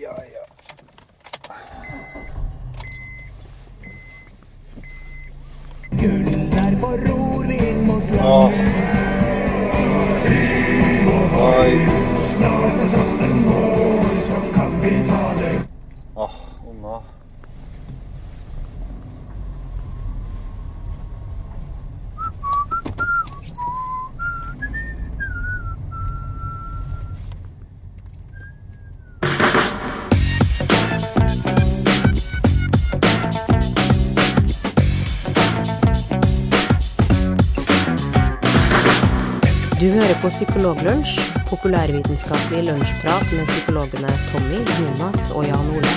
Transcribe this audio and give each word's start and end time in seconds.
Ja, 0.00 0.16
ja. 0.32 0.46
Åh. 8.22 8.44
Oi. 8.46 8.69
På 40.30 40.34
Psykologlunsj, 40.36 41.16
populærvitenskapelig 41.48 42.62
lunsjprat 42.68 43.30
med 43.34 43.48
psykologene 43.48 44.10
Tommy, 44.30 44.58
Jonas 44.78 45.30
og 45.34 45.46
Jan 45.48 45.70
Ole. 45.74 45.92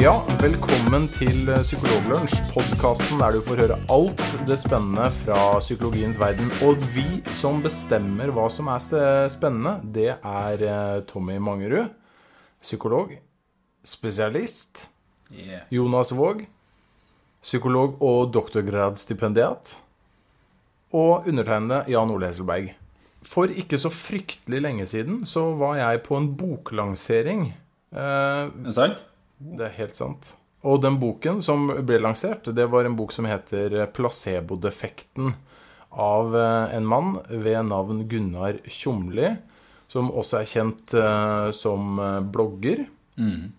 Ja, 0.00 0.14
velkommen 0.40 1.06
til 1.14 1.52
eh, 1.52 1.60
Psykologlunsj, 1.62 2.40
podkasten 2.54 3.20
der 3.22 3.36
du 3.36 3.44
får 3.46 3.62
høre 3.62 3.76
alt 3.94 4.24
det 4.48 4.56
spennende 4.58 5.06
fra 5.20 5.60
psykologiens 5.62 6.18
verden. 6.18 6.50
Og 6.66 6.80
vi 6.96 7.20
som 7.38 7.60
bestemmer 7.62 8.32
hva 8.34 8.48
som 8.50 8.70
er 8.72 9.28
spennende, 9.30 9.76
det 9.84 10.16
er 10.16 10.64
eh, 10.64 10.96
Tommy 11.10 11.36
Mangerud, 11.38 11.92
psykolog, 12.64 13.12
spesialist. 13.86 14.88
Yeah. 15.30 15.62
Jonas 15.70 16.10
Våg, 16.10 16.42
psykolog 17.44 18.02
og 18.02 18.32
doktorgradsstipendiat. 18.34 19.76
Og 20.96 21.26
undertegnede 21.30 21.84
Jan 21.92 22.10
Ole 22.10 22.26
Hesselberg. 22.30 22.72
For 23.22 23.52
ikke 23.52 23.78
så 23.78 23.90
fryktelig 23.92 24.62
lenge 24.64 24.86
siden 24.88 25.22
så 25.28 25.50
var 25.60 25.76
jeg 25.78 26.02
på 26.06 26.16
en 26.16 26.30
boklansering. 26.40 27.50
Eh, 27.92 28.00
Er 28.00 28.50
det 28.64 28.74
sant? 28.74 29.02
det 29.40 29.66
er 29.68 29.76
helt 29.78 29.96
sant. 29.96 30.34
Og 30.64 30.82
den 30.82 30.98
boken 31.00 31.38
som 31.42 31.68
ble 31.86 31.98
lansert, 32.02 32.44
det 32.54 32.66
var 32.70 32.84
en 32.84 32.96
bok 32.96 33.12
som 33.12 33.24
heter 33.24 33.86
'Placebodefekten' 33.92 35.32
av 35.92 36.34
eh, 36.36 36.74
en 36.76 36.86
mann 36.86 37.18
ved 37.28 37.64
navn 37.66 38.04
Gunnar 38.08 38.58
Tjomli, 38.68 39.36
som 39.88 40.10
også 40.10 40.40
er 40.40 40.44
kjent 40.50 40.94
eh, 40.94 41.50
som 41.56 41.98
eh, 41.98 42.20
blogger. 42.20 42.84
Mm. 43.16 43.52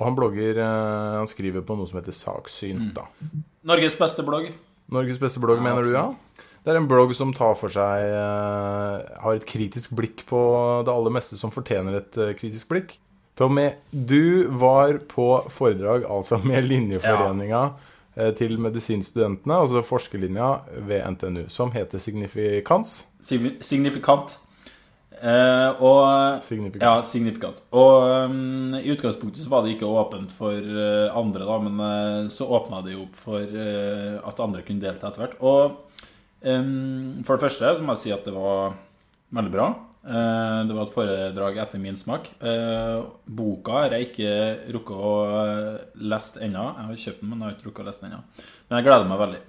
Og 0.00 0.04
han 0.06 0.16
blogger 0.16 0.58
eh, 0.58 1.18
Han 1.18 1.28
skriver 1.30 1.62
på 1.66 1.76
noe 1.76 1.86
som 1.88 1.98
heter 2.00 2.12
Saksynt, 2.16 2.94
da. 2.96 3.06
Norges 3.64 3.96
beste 3.98 4.22
blogg. 4.26 4.50
Norges 4.90 5.20
beste 5.22 5.42
blogg, 5.42 5.62
mener 5.62 5.86
du, 5.86 5.92
ja? 5.94 6.08
Det 6.60 6.72
er 6.72 6.80
en 6.80 6.88
blogg 6.90 7.14
som 7.16 7.30
tar 7.32 7.54
for 7.56 7.72
seg 7.72 8.10
uh, 8.12 9.00
Har 9.22 9.38
et 9.38 9.46
kritisk 9.48 9.94
blikk 9.96 10.26
på 10.28 10.40
det 10.84 10.92
aller 10.92 11.14
meste 11.14 11.38
som 11.40 11.52
fortjener 11.54 12.02
et 12.02 12.18
uh, 12.20 12.32
kritisk 12.36 12.68
blikk. 12.72 12.98
Tommy, 13.40 13.70
du 13.90 14.50
var 14.60 14.98
på 15.08 15.30
foredrag 15.54 16.04
altså 16.04 16.36
med 16.44 16.66
linjeforeninga 16.68 17.62
ja. 18.18 18.26
til 18.36 18.58
medisinstudentene, 18.60 19.62
altså 19.62 19.80
forskerlinja 19.86 20.50
ved 20.84 21.06
NTNU, 21.14 21.46
som 21.48 21.72
heter 21.72 22.02
Signifikans. 22.02 23.06
Signifikant. 23.24 24.36
Eh, 25.20 25.82
og 25.84 26.40
Signifikant. 26.44 26.84
Ja, 26.84 27.02
signifikant. 27.04 27.60
Og 27.76 28.06
um, 28.30 28.76
i 28.78 28.88
utgangspunktet 28.94 29.44
så 29.44 29.52
var 29.52 29.64
det 29.64 29.74
ikke 29.74 29.90
åpent 29.90 30.32
for 30.32 30.56
uh, 30.56 31.12
andre, 31.18 31.44
da, 31.44 31.58
men 31.66 31.82
uh, 31.82 32.30
så 32.32 32.48
åpna 32.48 32.80
det 32.86 32.94
jo 32.94 33.04
opp 33.04 33.18
for 33.20 33.44
uh, 33.44 34.16
at 34.24 34.40
andre 34.40 34.64
kunne 34.64 34.80
delta 34.80 35.10
etter 35.10 35.26
hvert. 35.26 35.36
Og 35.44 36.08
um, 36.40 37.20
for 37.26 37.36
det 37.36 37.44
første 37.44 37.74
så 37.76 37.84
må 37.84 37.98
jeg 37.98 38.04
si 38.06 38.14
at 38.16 38.24
det 38.24 38.34
var 38.36 38.78
veldig 39.36 39.54
bra. 39.54 39.70
Det 40.00 40.72
var 40.72 40.86
et 40.86 40.94
foredrag 40.94 41.58
etter 41.60 41.78
min 41.78 41.98
smak. 41.98 42.30
Boka 43.28 43.82
har 43.82 43.92
jeg 43.92 44.06
ikke 44.06 44.30
rukket 44.72 45.02
å 45.10 45.10
lest 46.08 46.38
ennå. 46.40 46.62
Jeg 46.72 46.86
har 46.88 47.02
kjøpt 47.02 47.20
den, 47.20 47.28
men 47.28 47.42
jeg 47.42 47.44
har 47.44 47.58
ikke 47.58 47.66
rukket 47.68 47.82
å 47.84 47.86
lese 47.90 48.02
den 48.06 48.08
ennå. 48.08 48.22
Men 48.40 48.80
jeg 48.80 48.86
gleder 48.86 49.10
meg 49.10 49.20
veldig. 49.20 49.42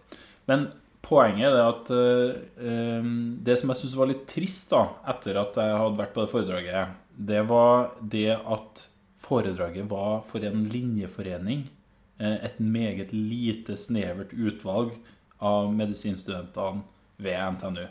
Men 0.51 0.65
poenget 1.01 1.49
er 1.49 1.61
at 1.63 1.89
eh, 1.95 3.09
det 3.43 3.57
som 3.59 3.71
jeg 3.71 3.81
syns 3.81 3.97
var 3.99 4.09
litt 4.11 4.23
trist 4.29 4.71
da, 4.73 4.85
etter 5.11 5.39
at 5.41 5.57
jeg 5.59 5.79
hadde 5.81 5.99
vært 5.99 6.13
på 6.15 6.23
det 6.23 6.31
foredraget, 6.31 6.95
det 7.17 7.41
var 7.49 7.91
det 8.01 8.37
at 8.37 8.85
foredraget 9.21 9.89
var 9.89 10.21
for 10.27 10.45
en 10.47 10.63
linjeforening. 10.71 11.67
eh, 12.19 12.37
Et 12.45 12.59
meget 12.59 13.11
lite, 13.13 13.77
snevert 13.77 14.33
utvalg 14.33 14.95
av 15.41 15.73
medisinstudentene 15.73 16.83
ved 17.21 17.37
NTNU. 17.57 17.85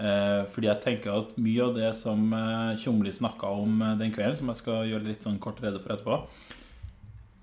Fordi 0.00 0.68
jeg 0.68 0.80
tenker 0.80 1.12
at 1.12 1.32
mye 1.36 1.64
av 1.66 1.74
det 1.76 1.88
som 1.98 2.30
Tjomli 2.80 3.10
snakka 3.12 3.50
om 3.52 3.82
den 4.00 4.12
kvelden, 4.14 4.38
som 4.38 4.48
jeg 4.48 4.60
skal 4.62 4.86
gjøre 4.88 5.08
litt 5.10 5.26
sånn 5.26 5.40
kort 5.42 5.60
rede 5.60 5.80
for 5.82 5.92
etterpå, 5.92 6.16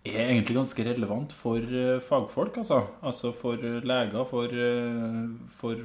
er 0.10 0.32
egentlig 0.32 0.56
ganske 0.58 0.84
relevant 0.88 1.34
for 1.36 1.62
eh, 1.62 2.00
fagfolk, 2.04 2.60
altså. 2.62 2.80
Altså 3.06 3.32
for 3.36 3.62
eh, 3.62 3.80
leger, 3.86 4.26
for, 4.30 4.52
eh, 4.52 5.22
for 5.60 5.84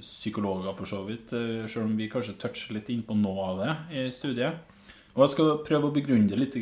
psykologer 0.00 0.76
for 0.76 0.90
så 0.90 1.00
vidt. 1.06 1.32
Selv 1.70 1.86
om 1.86 1.96
vi 1.98 2.10
kanskje 2.12 2.36
toucher 2.40 2.76
litt 2.76 2.90
inn 2.92 3.04
på 3.06 3.16
noe 3.18 3.46
av 3.52 3.62
det 3.62 3.72
i 3.96 4.04
studiet. 4.14 4.76
Og 5.14 5.24
jeg 5.24 5.34
skal 5.34 5.56
prøve 5.66 5.90
å 5.90 5.94
begrunne 5.94 6.30
det 6.30 6.38
litt. 6.38 6.56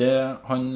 Det 0.00 0.10
han, 0.48 0.66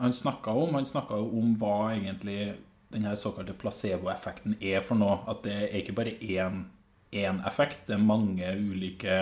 han 0.00 0.14
snakka 0.14 0.54
om, 0.56 0.74
han 0.74 0.88
snakka 0.88 1.20
om 1.20 1.54
hva 1.60 1.92
egentlig 1.94 2.56
denne 2.90 3.14
såkalte 3.18 3.54
placeboeffekten 3.58 4.56
er 4.58 4.82
for 4.82 4.98
noe. 4.98 5.20
At 5.30 5.44
det 5.46 5.56
er 5.68 5.80
ikke 5.82 5.98
bare 6.00 6.16
én, 6.18 6.64
én 7.10 7.40
effekt, 7.46 7.86
det 7.88 7.96
er 7.96 8.02
mange 8.02 8.50
ulike 8.54 9.20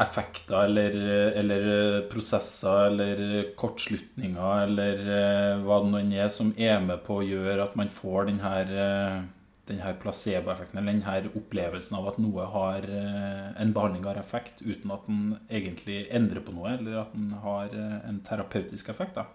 effekter 0.00 0.66
eller, 0.66 0.96
eller 1.40 2.02
prosesser 2.10 2.90
eller 2.90 3.52
kortslutninger 3.58 4.66
eller 4.66 5.00
eh, 5.00 5.62
hva 5.64 5.80
det 5.82 5.92
nå 5.92 6.02
er 6.20 6.28
som 6.32 6.52
er 6.56 6.78
med 6.84 7.02
på 7.06 7.20
å 7.20 7.24
gjøre 7.26 7.64
at 7.64 7.78
man 7.78 7.90
får 7.92 8.28
den 8.28 8.42
eh, 8.44 9.96
placeboeffekten, 10.02 10.78
eller 10.78 11.00
denne 11.00 11.32
opplevelsen 11.40 11.98
av 11.98 12.12
at 12.12 12.20
noe 12.22 12.46
har 12.52 12.86
eh, 12.86 13.48
en 13.62 13.74
behandling 13.76 14.06
har 14.06 14.20
effekt 14.20 14.62
uten 14.62 14.92
at 14.94 15.08
den 15.08 15.34
egentlig 15.48 16.04
endrer 16.14 16.44
på 16.44 16.54
noe, 16.54 16.76
eller 16.76 17.02
at 17.02 17.16
den 17.16 17.32
har 17.42 17.74
en 17.74 18.20
terapeutisk 18.26 18.92
effekt. 18.92 19.18
Da. 19.18 19.26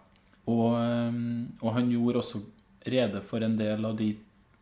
Og, 0.50 0.78
og 1.62 1.74
han 1.76 1.90
gjorde 1.92 2.22
også 2.22 2.46
rede 2.90 3.22
for 3.26 3.44
en 3.46 3.58
del 3.60 3.86
av 3.86 3.98
de 4.00 4.14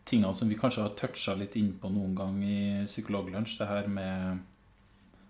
tingene 0.10 0.36
som 0.36 0.50
vi 0.50 0.58
kanskje 0.60 0.86
har 0.86 0.96
toucha 0.98 1.36
litt 1.38 1.56
inn 1.60 1.76
på 1.80 1.92
noen 1.94 2.16
gang 2.18 2.40
i 2.44 2.62
Psykologlunsj. 2.90 3.60
Det 3.62 3.70
her 3.70 3.90
med 3.92 4.42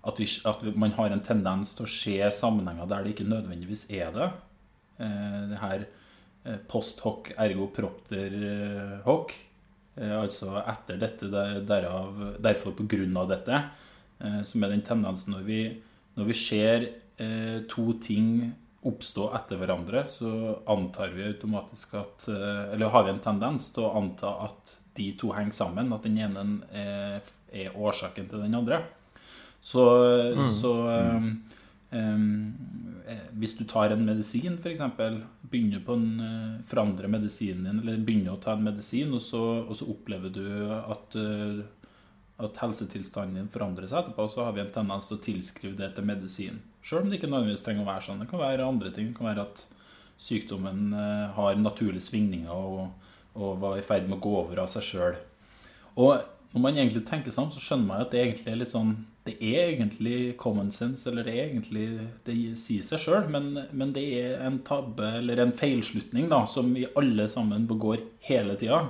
at, 0.08 0.20
vi, 0.20 0.28
at 0.48 0.64
man 0.80 0.96
har 0.96 1.12
en 1.12 1.24
tendens 1.24 1.74
til 1.76 1.86
å 1.86 1.92
se 1.92 2.16
sammenhenger 2.36 2.88
der 2.90 3.04
det 3.04 3.16
ikke 3.16 3.28
nødvendigvis 3.28 3.86
er 3.92 4.14
det. 4.16 4.30
Eh, 5.00 5.42
det 5.52 5.60
her 5.60 5.86
eh, 6.46 6.60
post 6.72 7.04
hoc 7.06 7.32
ergo 7.38 7.70
propter 7.76 8.36
eh, 8.40 8.98
hoc. 9.08 9.36
Altså 10.00 10.54
etter 10.62 10.96
dette, 11.02 11.28
derav, 11.68 12.20
derfor 12.40 12.72
på 12.78 12.86
grunn 12.88 13.18
av 13.20 13.26
dette. 13.34 13.58
Som 14.48 14.64
er 14.64 14.72
den 14.72 14.84
tendensen 14.86 15.34
når 15.34 15.42
vi, 15.44 15.58
når 16.16 16.28
vi 16.30 16.36
ser 16.40 16.86
to 17.68 17.84
ting 18.00 18.30
oppstå 18.88 19.26
etter 19.36 19.60
hverandre, 19.60 20.06
så 20.08 20.54
antar 20.72 21.12
vi 21.18 21.26
automatisk 21.28 21.98
at 22.00 22.30
Eller 22.30 22.94
har 22.94 23.10
vi 23.10 23.12
en 23.12 23.20
tendens 23.26 23.68
til 23.76 23.90
å 23.90 23.92
anta 24.00 24.32
at 24.46 24.78
de 24.98 25.12
to 25.20 25.34
henger 25.36 25.56
sammen, 25.56 25.94
at 25.94 26.06
den 26.06 26.18
ene 26.18 26.46
er, 26.72 27.22
er 27.52 27.76
årsaken 27.78 28.30
til 28.30 28.46
den 28.46 28.58
andre. 28.58 28.82
Så, 29.62 29.84
så 30.48 30.72
um, 30.72 31.44
um, 31.92 32.54
eh, 33.08 33.26
Hvis 33.36 33.58
du 33.58 33.66
tar 33.68 33.92
en 33.92 34.06
medisin, 34.06 34.56
f.eks., 34.58 34.82
begynner 35.42 35.84
på 35.84 35.98
en 35.98 36.08
uh, 36.22 36.62
forandre 36.68 37.10
medisinen 37.12 37.66
din, 37.68 37.82
eller 37.82 38.06
begynner 38.06 38.36
å 38.36 38.42
ta 38.44 38.56
en 38.56 38.64
medisin, 38.64 39.12
og 39.16 39.24
så, 39.24 39.42
og 39.66 39.76
så 39.76 39.90
opplever 39.92 40.32
du 40.34 40.46
at, 40.78 41.18
uh, 41.20 41.60
at 42.40 42.62
helsetilstanden 42.64 43.42
din 43.42 43.52
forandrer 43.52 43.90
seg 43.90 44.04
etterpå, 44.04 44.30
så 44.32 44.48
har 44.48 44.56
vi 44.56 44.64
en 44.64 44.72
tendens 44.76 45.10
til 45.10 45.20
å 45.20 45.26
tilskrive 45.28 45.80
det 45.80 45.92
til 45.98 46.08
medisin. 46.08 46.62
Selv 46.86 47.04
om 47.04 47.12
det 47.12 47.20
ikke 47.20 47.32
nødvendigvis 47.32 47.66
trenger 47.66 47.84
å 47.84 47.92
være 47.92 48.06
sånn. 48.08 48.24
Det 48.24 48.30
kan 48.32 48.44
være 48.46 48.70
andre 48.70 48.94
ting. 48.96 49.12
Det 49.12 49.20
kan 49.20 49.32
være 49.34 49.48
at 49.50 49.66
sykdommen 50.20 50.94
uh, 50.96 51.36
har 51.36 51.60
naturlige 51.60 52.08
svingninger 52.08 52.56
og, 52.56 53.09
og 53.40 53.62
var 53.64 53.80
i 53.80 53.86
ferd 53.86 54.10
med 54.10 54.20
å 54.20 54.24
gå 54.24 54.36
over 54.44 54.62
av 54.66 54.70
seg 54.72 54.86
sjøl. 54.86 55.18
Og 56.00 56.20
når 56.54 56.64
man 56.64 56.78
egentlig 56.78 57.04
tenker 57.06 57.34
sånn, 57.34 57.52
så 57.54 57.62
skjønner 57.62 57.88
man 57.88 58.04
at 58.04 58.14
det 58.14 58.24
egentlig 58.24 58.52
er 58.52 58.62
litt 58.64 58.72
sånn 58.72 58.94
Det 59.28 59.36
er 59.38 59.76
egentlig 59.76 60.38
common 60.42 60.72
sense, 60.74 61.06
eller 61.10 61.28
det 61.28 61.36
er 61.36 61.52
egentlig 61.52 61.86
Det 62.26 62.38
sier 62.58 62.86
seg 62.86 63.04
sjøl, 63.04 63.28
men, 63.30 63.52
men 63.70 63.94
det 63.94 64.06
er 64.18 64.40
en 64.48 64.58
tabbe 64.66 65.12
eller 65.20 65.44
en 65.44 65.54
feilslutning 65.54 66.30
da, 66.32 66.46
som 66.50 66.72
vi 66.74 66.88
alle 66.98 67.28
sammen 67.30 67.68
begår 67.70 68.02
hele 68.26 68.58
tida. 68.58 68.82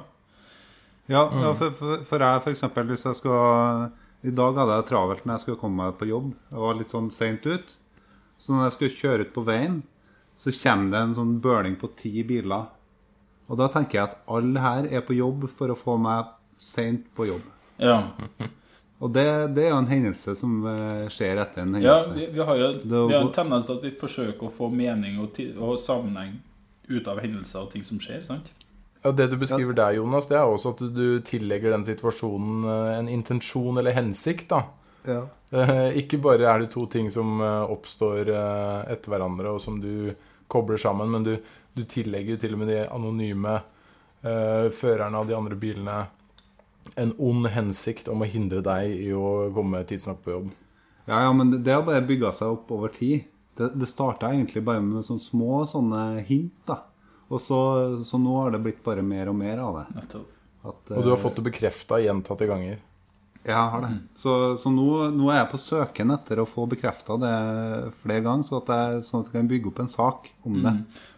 Ja, 1.10 1.25
ja 1.42 1.51
for, 1.57 1.75
for, 1.75 2.06
for 2.07 2.24
jeg 2.24 2.46
for 2.46 2.54
eksempel, 2.54 2.88
hvis 2.94 3.07
jeg 3.10 3.19
skal 3.19 3.90
I 4.24 4.34
dag 4.36 4.56
hadde 4.62 4.80
jeg 4.80 4.90
travelt 4.94 5.25
når 5.25 5.36
jeg 5.36 5.46
skulle 5.46 5.62
komme 5.62 5.84
meg 5.84 6.00
på 6.00 6.07
jobb. 6.07 6.34
Jeg 6.51 6.63
var 6.63 6.80
litt 6.80 6.96
sånn 6.96 7.12
seint 7.12 7.46
ut. 7.50 7.75
Så 8.40 8.54
når 8.54 8.69
jeg 8.69 8.75
skulle 8.75 8.98
kjøre 9.01 9.25
ut 9.28 9.36
på 9.36 9.44
veien, 9.48 9.80
så 10.40 10.54
kommer 10.56 10.94
det 10.94 11.01
en 11.04 11.16
sånn 11.18 11.40
burning 11.44 11.75
på 11.80 11.92
ti 12.00 12.22
biler. 12.24 12.69
Og 13.50 13.57
da 13.57 13.68
tenker 13.74 13.98
jeg 14.00 14.07
at 14.12 14.18
alle 14.30 14.62
her 14.62 14.88
er 15.00 15.01
på 15.06 15.16
jobb 15.18 15.48
for 15.57 15.74
å 15.74 15.78
få 15.78 15.98
meg 16.01 16.30
seint 16.60 17.07
på 17.18 17.25
jobb. 17.30 17.46
Ja. 17.81 17.96
Og 19.00 19.13
det, 19.16 19.24
det 19.56 19.63
er 19.63 19.69
jo 19.72 19.80
en 19.80 19.88
hendelse 19.90 20.34
som 20.36 20.57
eh, 20.68 21.06
skjer 21.13 21.40
etter 21.40 21.63
en 21.63 21.78
ja 21.80 21.96
hendelse. 21.96 22.16
vi, 22.18 22.25
vi 22.36 22.44
har 22.46 22.57
jo 22.60 22.69
vi 22.84 23.13
har 23.16 23.22
en 23.24 23.31
tendens 23.36 23.69
til 23.69 23.78
at 23.80 23.86
vi 23.88 23.94
forsøker 23.96 24.50
å 24.50 24.54
få 24.54 24.68
mening 24.74 25.22
og, 25.24 25.40
og 25.56 25.78
sammenheng 25.80 26.36
ut 26.90 27.07
av 27.07 27.22
hendelser 27.24 27.63
og 27.63 27.72
ting 27.72 27.86
som 27.88 28.01
skjer. 28.04 28.22
sant? 28.28 28.50
Ja, 29.06 29.13
Det 29.16 29.30
du 29.31 29.38
beskriver 29.40 29.74
der, 29.78 29.96
Jonas, 29.96 30.28
det 30.28 30.36
er 30.36 30.44
også 30.51 30.74
at 30.75 30.84
du, 30.84 30.90
du 30.92 31.22
tillegger 31.24 31.72
den 31.78 31.88
situasjonen 31.88 32.68
eh, 32.68 32.94
en 33.00 33.10
intensjon 33.13 33.80
eller 33.80 33.96
hensikt. 33.96 34.50
da. 34.51 34.66
Ja. 35.07 35.22
Eh, 35.56 36.01
Ikke 36.04 36.19
bare 36.22 36.51
er 36.51 36.66
det 36.66 36.74
to 36.75 36.84
ting 36.92 37.07
som 37.10 37.40
oppstår 37.42 38.28
etter 38.92 39.16
hverandre, 39.16 39.56
og 39.56 39.63
som 39.63 39.80
du 39.80 40.12
kobler 40.51 40.81
sammen, 40.81 41.07
men 41.13 41.24
du, 41.24 41.36
du 41.77 41.83
tillegger 41.89 42.36
jo 42.36 42.42
til 42.42 42.56
og 42.56 42.63
med 42.63 42.71
de 42.71 42.80
anonyme 42.88 43.60
uh, 43.60 44.69
førerne 44.74 45.19
av 45.19 45.30
de 45.30 45.38
andre 45.38 45.57
bilene 45.60 46.00
en 46.95 47.13
ond 47.21 47.48
hensikt 47.51 48.10
om 48.12 48.24
å 48.24 48.30
hindre 48.30 48.62
deg 48.66 48.94
i 48.95 49.12
å 49.13 49.50
komme 49.56 49.81
tidsnok 49.88 50.24
på 50.24 50.33
jobb. 50.33 50.50
Ja, 51.10 51.24
ja, 51.25 51.33
men 51.33 51.51
det, 51.51 51.71
har 51.74 51.86
bare 51.86 52.06
bygga 52.06 52.31
seg 52.38 52.56
opp 52.56 52.71
over 52.74 52.92
tid. 52.94 53.27
Det, 53.57 53.71
det 53.77 53.89
starta 53.89 54.31
egentlig 54.31 54.63
bare 54.66 54.81
med 54.83 55.06
sånne 55.06 55.24
små 55.24 55.63
sånne 55.69 56.24
hint, 56.27 56.56
da. 56.69 56.83
Og 57.30 57.42
så, 57.42 57.60
så 58.07 58.18
nå 58.22 58.36
har 58.42 58.54
det 58.54 58.62
blitt 58.63 58.83
bare 58.86 59.04
mer 59.06 59.30
og 59.30 59.38
mer 59.38 59.62
av 59.62 59.80
det. 59.80 59.88
Nettopp. 60.00 60.36
At, 60.60 60.92
Og 60.92 61.04
du 61.06 61.12
har 61.12 61.18
eh, 61.18 61.22
fått 61.22 61.38
det 61.39 61.45
bekrefta 61.45 62.00
gjentatte 62.04 62.48
ganger. 62.50 62.80
Ja, 63.47 63.53
jeg 63.53 63.71
har 63.74 63.83
det. 63.86 63.89
Så, 64.19 64.33
så 64.59 64.71
nå, 64.74 64.88
nå 65.15 65.30
er 65.31 65.39
jeg 65.39 65.51
på 65.53 65.59
søken 65.63 66.12
etter 66.12 66.41
å 66.41 66.47
få 66.50 66.65
bekrefta 66.69 67.15
det 67.21 67.36
flere 68.01 68.25
ganger, 68.25 68.44
så 68.44 68.59
jeg, 68.59 69.00
sånn 69.07 69.24
at 69.24 69.30
jeg 69.30 69.36
kan 69.38 69.51
bygge 69.51 69.71
opp 69.71 69.80
en 69.86 69.91
sak 69.91 70.27
om 70.44 70.59
det. 70.65 70.74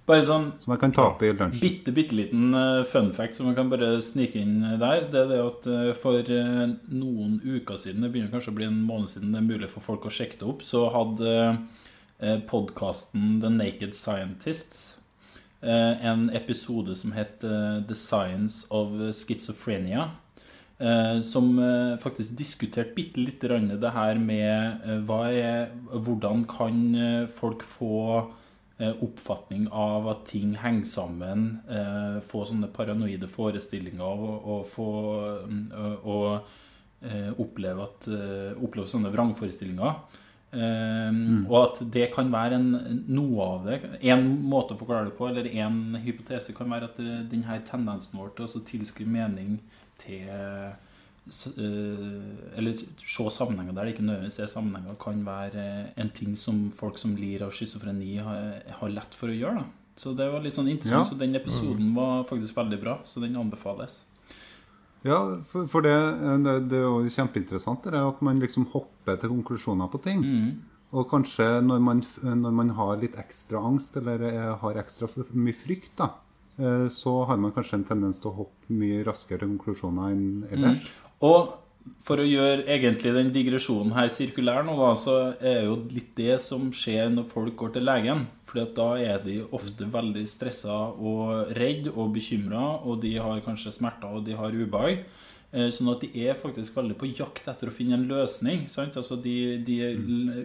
Bare 0.10 0.24
sånn 0.28 0.48
Som 0.60 0.74
jeg 0.74 0.82
kan 0.82 0.94
ta 0.96 1.08
opp 1.12 1.22
i 1.24 1.32
lunsjen. 1.32 1.62
bitte, 1.62 1.94
bitte 1.96 2.18
liten 2.18 2.54
eh, 2.58 2.84
fun 2.90 3.12
fact 3.16 3.38
som 3.38 3.50
jeg 3.50 3.58
kan 3.58 3.70
bare 3.72 3.94
snike 4.04 4.40
inn 4.42 4.60
der. 4.82 5.06
Det 5.12 5.24
er 5.24 5.30
det 5.30 5.42
at 5.44 5.68
eh, 5.72 5.92
for 5.98 6.32
eh, 6.38 6.64
noen 6.92 7.38
uker 7.46 7.80
siden, 7.80 8.06
det 8.06 8.12
begynner 8.14 8.34
kanskje 8.34 8.54
å 8.54 8.58
bli 8.58 8.70
en 8.70 8.82
måned 8.88 9.12
siden 9.12 9.34
det 9.34 9.42
er 9.42 9.50
mulig 9.50 9.70
for 9.72 9.86
folk 9.86 10.06
å 10.06 10.14
sjekke 10.14 10.42
det 10.42 10.50
opp, 10.50 10.66
så 10.66 10.88
hadde 10.94 11.38
podkasten 12.46 13.40
The 13.42 13.50
Naked 13.50 13.96
Scientists 13.98 14.92
en 15.62 16.28
episode 16.38 16.94
som 17.00 17.16
het 17.16 17.42
The 17.42 17.96
Science 17.98 18.68
of 18.70 18.94
Schizophrenia. 19.18 20.04
Eh, 20.82 21.22
Som 21.22 21.60
eh, 21.60 21.98
faktisk 22.02 22.36
diskuterte 22.40 22.96
bitte 22.96 23.22
litt 23.22 23.42
grann 23.44 23.70
det 23.82 23.94
her 23.96 24.20
med 24.22 24.86
eh, 24.86 25.16
er, 25.32 25.72
hvordan 25.92 26.46
kan 26.50 27.28
folk 27.32 27.64
få 27.64 27.98
oppfatning 28.82 29.68
av 29.70 30.08
at 30.10 30.24
ting 30.26 30.56
henger 30.58 30.88
sammen, 30.90 31.44
få 32.26 32.40
sånne 32.50 32.66
paranoide 32.74 33.28
forestillinger 33.30 34.24
og, 34.26 34.48
og 34.50 34.64
få 34.66 34.88
mm, 35.46 35.68
og, 36.02 36.48
oppleve, 37.46 37.86
at, 37.86 38.08
oppleve 38.58 38.90
sånne 38.90 39.12
vrangforestillinger. 39.14 40.02
Eh, 40.52 41.20
Og 41.48 41.58
at 41.62 41.82
det 41.94 42.10
kan 42.16 42.32
være 42.32 42.58
en, 42.60 43.04
noe 43.08 43.46
av 43.46 43.68
det. 43.70 43.80
En 44.04 44.26
måte 44.52 44.76
å 44.76 44.80
forklare 44.82 45.08
det 45.08 45.16
på, 45.18 45.30
eller 45.30 45.48
en 45.64 45.98
hypotese, 46.04 46.56
kan 46.58 46.72
være 46.72 46.90
at 46.92 47.02
denne 47.32 47.60
tendensen 47.68 48.20
vår 48.20 48.34
til 48.36 48.48
å 48.50 48.64
tilskrive 48.68 49.12
mening 49.12 49.60
til 50.02 50.28
eh, 50.28 50.72
Eller 52.58 52.74
se 52.76 53.28
sammenhenger 53.32 53.76
der 53.78 53.86
det 53.86 53.94
ikke 53.94 54.08
nødvendigvis 54.08 54.42
er 54.42 54.52
sammenhenger, 54.52 54.98
kan 55.00 55.22
være 55.26 55.66
en 56.02 56.10
ting 56.10 56.36
som 56.36 56.66
folk 56.76 56.98
som 57.00 57.16
lir 57.16 57.46
av 57.46 57.54
schizofreni, 57.56 58.18
har, 58.26 58.58
har 58.82 58.90
lett 58.90 59.16
for 59.16 59.32
å 59.32 59.38
gjøre. 59.38 59.62
da 59.62 59.96
Så 59.96 60.16
det 60.18 60.28
var 60.34 60.42
litt 60.44 60.58
sånn 60.58 60.72
interessant. 60.72 61.06
Ja. 61.06 61.10
Så 61.14 61.20
den 61.20 61.38
episoden 61.38 61.94
var 61.96 62.26
faktisk 62.28 62.58
veldig 62.58 62.82
bra, 62.82 63.00
så 63.06 63.22
den 63.24 63.38
anbefales. 63.40 64.02
Ja, 65.08 65.18
for, 65.50 65.66
for 65.72 65.86
det, 65.86 65.96
det, 66.46 66.58
det 66.70 66.78
er 66.78 66.86
jo 66.86 67.10
kjempeinteressant 67.10 67.88
det 67.88 67.96
er 67.98 68.06
at 68.06 68.20
man 68.22 68.42
liksom 68.42 68.68
hopper 68.74 69.18
til 69.18 69.32
konklusjoner 69.34 69.90
på 69.90 70.02
ting. 70.06 70.22
Mm. 70.22 70.52
Og 70.92 71.08
kanskje 71.10 71.48
når 71.64 71.80
man, 71.82 72.04
når 72.22 72.54
man 72.58 72.74
har 72.76 73.00
litt 73.00 73.16
ekstra 73.20 73.62
angst 73.64 73.96
eller 73.98 74.26
har 74.62 74.82
ekstra 74.82 75.08
mye 75.32 75.56
frykt, 75.56 75.94
da, 76.02 76.12
eh, 76.60 76.88
så 76.92 77.16
har 77.30 77.40
man 77.40 77.54
kanskje 77.56 77.80
en 77.80 77.88
tendens 77.88 78.20
til 78.22 78.34
å 78.34 78.38
hoppe 78.44 78.78
mye 78.82 79.02
raskere 79.08 79.42
til 79.42 79.54
konklusjoner 79.56 80.12
enn 80.12 80.26
ellers. 80.52 80.90
Og 81.24 81.54
for 82.02 82.22
å 82.22 82.26
gjøre 82.26 82.66
egentlig 82.70 83.14
den 83.16 83.32
digresjonen 83.34 83.94
her 83.96 84.10
sirkulær 84.14 84.66
nå, 84.66 84.76
da, 84.80 84.92
så 84.98 85.16
er 85.38 85.66
jo 85.68 85.80
litt 85.94 86.14
det 86.18 86.38
som 86.44 86.70
skjer 86.76 87.10
når 87.14 87.28
folk 87.32 87.56
går 87.58 87.76
til 87.76 87.86
legen. 87.88 88.26
Fordi 88.50 88.66
da 88.78 88.88
er 89.00 89.22
de 89.24 89.40
ofte 89.56 89.88
veldig 89.94 90.26
stressa 90.28 90.78
og 90.92 91.54
redd 91.58 91.92
og 91.94 92.14
bekymra, 92.18 92.64
og 92.84 93.02
de 93.06 93.16
har 93.18 93.44
kanskje 93.46 93.74
smerter 93.78 94.18
og 94.18 94.26
de 94.28 94.38
har 94.38 94.54
ubehag. 94.56 95.06
Eh, 95.52 95.70
Sånn 95.72 95.92
at 95.92 96.04
de 96.04 96.10
er 96.26 96.38
faktisk 96.40 96.76
veldig 96.78 96.98
på 97.00 97.10
jakt 97.12 97.48
etter 97.52 97.72
å 97.72 97.76
finne 97.76 97.98
en 98.00 98.08
løsning. 98.10 98.66
Sant? 98.72 98.98
Altså 99.00 99.18
de, 99.20 99.38
de 99.68 99.78
er 99.84 99.98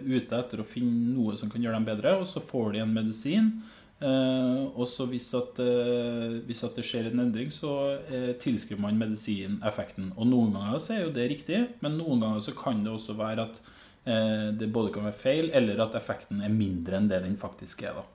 ute 0.07 0.39
etter 0.39 0.63
å 0.63 0.67
finne 0.67 1.13
noe 1.15 1.37
som 1.39 1.51
kan 1.51 1.63
gjøre 1.63 1.79
dem 1.79 1.87
bedre, 1.87 2.17
og 2.21 2.27
så 2.29 2.43
får 2.43 2.75
de 2.75 2.83
en 2.83 2.95
medisin. 2.95 3.51
Eh, 3.97 4.65
og 4.77 4.85
så 4.89 5.07
hvis, 5.09 5.31
at, 5.37 5.57
eh, 5.63 6.37
hvis 6.45 6.61
at 6.67 6.77
det 6.77 6.85
skjer 6.85 7.09
en 7.09 7.23
endring, 7.23 7.49
så 7.53 7.71
eh, 8.05 8.33
tilskriver 8.41 8.83
man 8.83 8.99
medisin 8.99 9.57
effekten. 9.65 10.11
Og 10.17 10.29
noen 10.29 10.53
ganger 10.53 10.83
så 10.83 10.97
er 10.97 11.01
jo 11.05 11.15
det 11.15 11.31
riktig, 11.31 11.63
men 11.81 11.97
noen 11.97 12.21
ganger 12.21 12.45
så 12.45 12.53
kan 12.57 12.83
det 12.85 12.93
også 12.93 13.17
være 13.17 13.47
at 13.47 13.59
eh, 14.05 14.53
det 14.59 14.69
både 14.73 14.93
kan 14.93 15.07
være 15.09 15.17
feil, 15.17 15.49
eller 15.57 15.81
at 15.87 15.97
effekten 15.97 16.45
er 16.45 16.53
mindre 16.53 16.99
enn 16.99 17.09
det 17.09 17.23
den 17.25 17.39
faktisk 17.41 17.87
er. 17.87 17.97
da. 17.97 18.05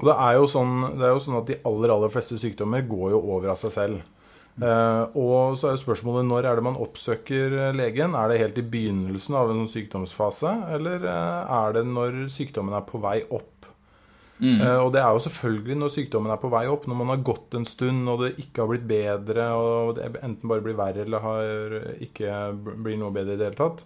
Og 0.00 0.08
det 0.08 0.16
er, 0.16 0.38
jo 0.38 0.48
sånn, 0.50 0.78
er 0.96 1.12
jo 1.12 1.22
sånn 1.22 1.42
at 1.42 1.50
de 1.50 1.60
aller 1.68 1.92
aller 1.94 2.12
fleste 2.12 2.38
sykdommer 2.40 2.86
går 2.88 3.12
jo 3.12 3.22
over 3.34 3.52
av 3.52 3.60
seg 3.60 3.74
selv. 3.74 4.02
Eh, 4.60 5.04
og 5.16 5.56
så 5.56 5.70
er 5.70 5.76
jo 5.76 5.80
spørsmålet 5.80 6.26
når 6.28 6.44
er 6.44 6.58
det 6.58 6.64
man 6.66 6.80
oppsøker 6.80 7.54
eh, 7.56 7.76
legen? 7.76 8.16
Er 8.18 8.28
det 8.28 8.40
helt 8.42 8.60
i 8.60 8.66
begynnelsen 8.74 9.36
av 9.38 9.52
en 9.52 9.64
sykdomsfase, 9.70 10.52
eller 10.76 11.06
eh, 11.08 11.54
er 11.56 11.78
det 11.78 11.86
når 11.88 12.26
sykdommen 12.32 12.76
er 12.76 12.84
på 12.88 13.00
vei 13.02 13.20
opp? 13.32 13.51
Eh, 14.42 14.78
og 14.82 14.92
det 14.94 15.02
er 15.02 15.10
jo 15.14 15.24
selvfølgelig 15.26 15.78
når 15.78 15.92
sykdommen 15.94 16.34
er 16.34 16.40
på 16.42 16.50
vei 16.52 16.64
opp, 16.70 16.86
når 16.90 16.98
man 16.98 17.12
har 17.14 17.26
gått 17.26 17.54
en 17.58 17.66
stund 17.68 18.10
og 18.10 18.24
det 18.24 18.32
ikke 18.42 18.64
har 18.64 18.72
blitt 18.72 18.88
bedre, 18.90 19.50
og 19.54 19.98
det 19.98 20.08
enten 20.18 20.50
bare 20.50 20.64
blir 20.64 20.78
verre 20.78 21.04
eller 21.06 21.26
har 21.26 21.76
ikke 22.02 22.40
blir 22.58 22.98
noe 23.00 23.14
bedre 23.14 23.36
i 23.36 23.42
det 23.42 23.52
hele 23.52 23.60
tatt. 23.60 23.84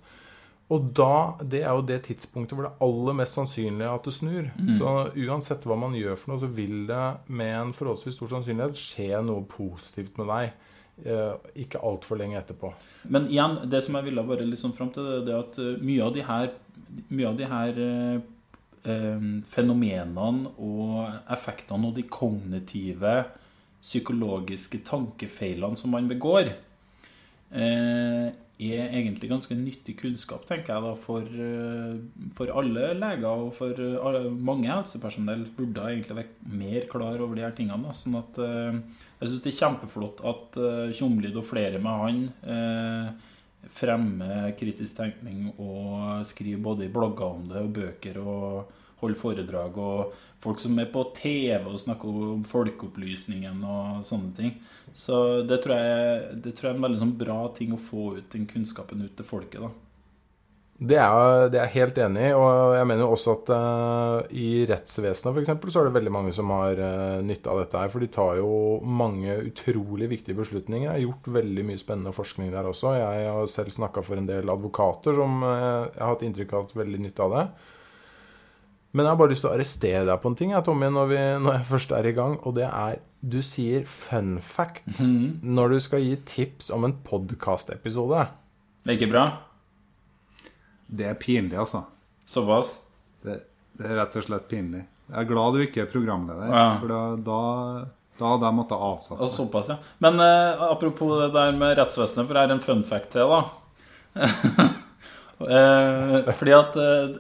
Og 0.74 0.86
da, 0.98 1.36
det 1.46 1.60
er 1.62 1.76
jo 1.78 1.84
det 1.86 2.00
tidspunktet 2.08 2.56
hvor 2.56 2.66
det 2.66 2.72
er 2.72 2.86
aller 2.88 3.14
mest 3.20 3.36
sannsynlig 3.38 3.86
at 3.86 4.06
det 4.08 4.14
snur. 4.16 4.48
Så 4.78 4.94
uansett 5.14 5.66
hva 5.68 5.76
man 5.78 5.94
gjør 5.94 6.16
for 6.18 6.32
noe, 6.32 6.42
så 6.42 6.48
vil 6.50 6.88
det 6.88 7.02
med 7.30 7.52
en 7.54 7.74
forholdsvis 7.76 8.16
stor 8.18 8.32
sannsynlighet 8.32 8.80
skje 8.80 9.20
noe 9.22 9.44
positivt 9.46 10.18
med 10.18 10.32
deg. 10.32 10.56
Eh, 11.04 11.50
ikke 11.62 11.82
altfor 11.84 12.16
lenge 12.16 12.38
etterpå. 12.40 12.70
Men 13.12 13.28
igjen, 13.28 13.58
det 13.68 13.82
som 13.84 13.98
jeg 13.98 14.08
ville 14.08 14.22
bare 14.26 14.46
liksom 14.48 14.72
fram 14.74 14.90
til, 14.94 15.04
det, 15.26 15.34
er 15.34 15.42
at 15.44 15.58
eh, 15.60 15.74
mye 15.84 16.06
av 16.06 16.14
de 16.14 16.22
her, 16.24 16.48
mye 17.10 17.28
av 17.28 17.36
de 17.36 17.48
her 17.50 17.80
eh, 17.84 18.22
fenomenene 19.50 20.52
og 20.62 21.32
effektene 21.32 21.90
og 21.90 21.98
de 21.98 22.04
kognitive, 22.06 23.16
psykologiske 23.86 24.80
tankefeilene 24.86 25.78
som 25.78 25.92
man 25.94 26.08
begår, 26.10 26.50
eh, 27.52 28.32
er 28.56 28.88
egentlig 28.88 29.28
ganske 29.28 29.52
nyttig 29.54 29.98
kunnskap, 30.00 30.46
tenker 30.48 30.72
jeg 30.72 30.82
da, 30.82 30.94
for, 30.96 31.20
eh, 31.20 31.98
for 32.34 32.50
alle 32.56 32.94
leger 32.96 33.28
og 33.28 33.52
for 33.54 33.76
eh, 33.76 33.98
alle, 34.00 34.30
mange 34.30 34.70
helsepersonell 34.70 35.44
burde 35.56 35.84
egentlig 35.84 36.16
vært 36.22 36.40
mer 36.48 36.88
klar 36.88 37.20
over 37.20 37.36
de 37.36 37.44
her 37.44 37.52
tingene. 37.52 37.84
Da, 37.84 37.92
sånn 37.92 38.16
at 38.22 38.40
jeg 38.40 39.28
syns 39.28 39.44
det 39.44 39.52
er 39.52 39.60
kjempeflott 39.60 40.24
at 40.32 40.60
Tjomlid 40.96 41.36
og 41.36 41.46
flere 41.46 41.82
med 41.82 42.02
han 42.02 43.16
fremmer 43.72 44.50
kritisk 44.58 44.98
tenkning 44.98 45.52
og 45.56 46.24
skrive 46.28 46.62
både 46.62 46.86
i 46.86 46.92
blogger 46.92 47.26
om 47.26 47.46
det 47.50 47.62
og 47.62 47.72
bøker 47.76 48.20
og 48.22 48.74
holde 49.00 49.18
foredrag 49.20 49.76
og 49.76 50.14
folk 50.40 50.60
som 50.60 50.78
er 50.80 50.88
på 50.92 51.02
TV 51.16 51.66
og 51.68 51.80
snakker 51.80 52.20
om 52.36 52.44
folkeopplysningen 52.48 53.64
og 53.64 54.04
sånne 54.08 54.32
ting. 54.36 54.54
Så 54.96 55.42
det 55.48 55.60
tror 55.64 55.80
jeg, 55.80 56.36
det 56.44 56.54
tror 56.56 56.70
jeg 56.70 56.74
er 56.74 56.78
en 56.78 56.86
veldig 56.86 57.02
sånn 57.02 57.18
bra 57.20 57.40
ting 57.56 57.74
å 57.76 57.80
få 57.80 58.14
ut 58.20 58.30
den 58.32 58.48
kunnskapen 58.48 59.04
ut 59.04 59.16
til 59.18 59.28
folket. 59.28 59.60
da. 59.66 59.72
Det 60.76 60.98
er, 61.00 61.46
jeg 61.56 61.72
helt 61.72 61.98
enig 62.04 62.24
i, 62.26 62.32
og 62.36 62.74
jeg 62.76 62.86
mener 62.90 63.06
jo 63.06 63.14
også 63.14 63.32
at 63.38 63.52
uh, 63.56 64.34
i 64.36 64.66
rettsvesenet 64.68 65.32
for 65.32 65.40
eksempel, 65.40 65.70
så 65.72 65.80
er 65.80 65.88
det 65.88 65.94
veldig 65.94 66.12
mange 66.12 66.34
som 66.36 66.52
har 66.52 66.76
uh, 66.76 67.22
nytte 67.24 67.48
av 67.48 67.62
dette 67.62 67.80
her. 67.80 67.88
For 67.94 68.04
de 68.04 68.10
tar 68.12 68.42
jo 68.42 68.50
mange 68.84 69.38
utrolig 69.48 70.10
viktige 70.10 70.36
beslutninger. 70.36 70.84
Jeg 70.84 70.92
har 70.92 71.06
gjort 71.06 71.30
veldig 71.38 71.64
mye 71.70 71.80
spennende 71.80 72.12
forskning 72.12 72.52
der 72.52 72.68
også. 72.68 72.92
Jeg 73.00 73.32
har 73.38 73.48
selv 73.48 73.72
snakka 73.72 74.04
for 74.04 74.20
en 74.20 74.28
del 74.28 74.52
advokater 74.52 75.16
som 75.16 75.40
uh, 75.46 75.88
jeg 75.88 76.02
har 76.02 76.12
hatt 76.12 76.26
inntrykk 76.28 76.52
av 76.52 76.60
har 76.60 76.68
hatt 76.68 76.78
veldig 76.82 77.02
nytte 77.06 77.24
av 77.24 77.38
det. 77.38 77.46
Men 78.92 79.04
jeg 79.04 79.12
har 79.12 79.22
bare 79.24 79.32
lyst 79.32 79.46
til 79.46 79.52
å 79.52 79.56
arrestere 79.56 80.04
deg 80.10 80.20
på 80.20 80.28
en 80.28 80.38
ting, 80.42 80.52
jeg, 80.52 80.64
Tommy, 80.68 80.92
når, 80.92 81.10
vi, 81.10 81.24
når 81.40 81.58
jeg 81.58 81.68
først 81.72 81.96
er 81.96 82.12
i 82.12 82.16
gang. 82.20 82.36
Og 82.44 82.56
det 82.60 82.68
er 82.68 83.00
Du 83.24 83.40
sier 83.44 83.88
fun 83.88 84.36
fact 84.44 85.00
når 85.00 85.72
du 85.72 85.80
skal 85.88 86.04
gi 86.04 86.14
tips 86.28 86.68
om 86.76 86.84
en 86.84 86.98
podkastepisode. 87.04 88.28
Det 88.84 88.92
er 88.92 89.00
ikke 89.00 89.14
bra? 89.16 89.28
Det 90.86 91.06
er 91.10 91.14
pinlig, 91.18 91.56
altså. 91.58 91.84
Såpass? 92.26 92.74
Det, 93.24 93.40
det 93.78 93.86
er 93.90 93.96
rett 94.00 94.16
og 94.16 94.24
slett 94.26 94.48
pinlig. 94.50 94.84
Jeg 95.10 95.20
er 95.22 95.28
glad 95.28 95.54
du 95.54 95.62
ikke 95.62 95.84
er 95.84 95.90
programleder, 95.90 96.48
Ja. 96.50 96.64
for 96.80 96.90
da, 96.90 97.00
da, 97.26 97.40
da 98.18 98.30
hadde 98.32 98.48
jeg 98.48 98.56
måttet 98.58 98.80
avsette 98.88 99.22
Og 99.22 99.30
såpass, 99.30 99.68
ja. 99.70 99.76
Men 100.02 100.18
eh, 100.22 100.62
apropos 100.70 101.12
det 101.20 101.28
der 101.36 101.52
med 101.58 101.76
rettsvesenet, 101.78 102.26
for 102.26 102.34
jeg 102.38 102.48
har 102.48 102.54
en 102.56 102.64
fun 102.64 102.82
fact 102.86 103.10
til, 103.14 103.30
da. 103.30 103.42
eh, 105.46 106.32
fordi 106.32 106.54
at 106.56 106.76
eh, 106.80 107.16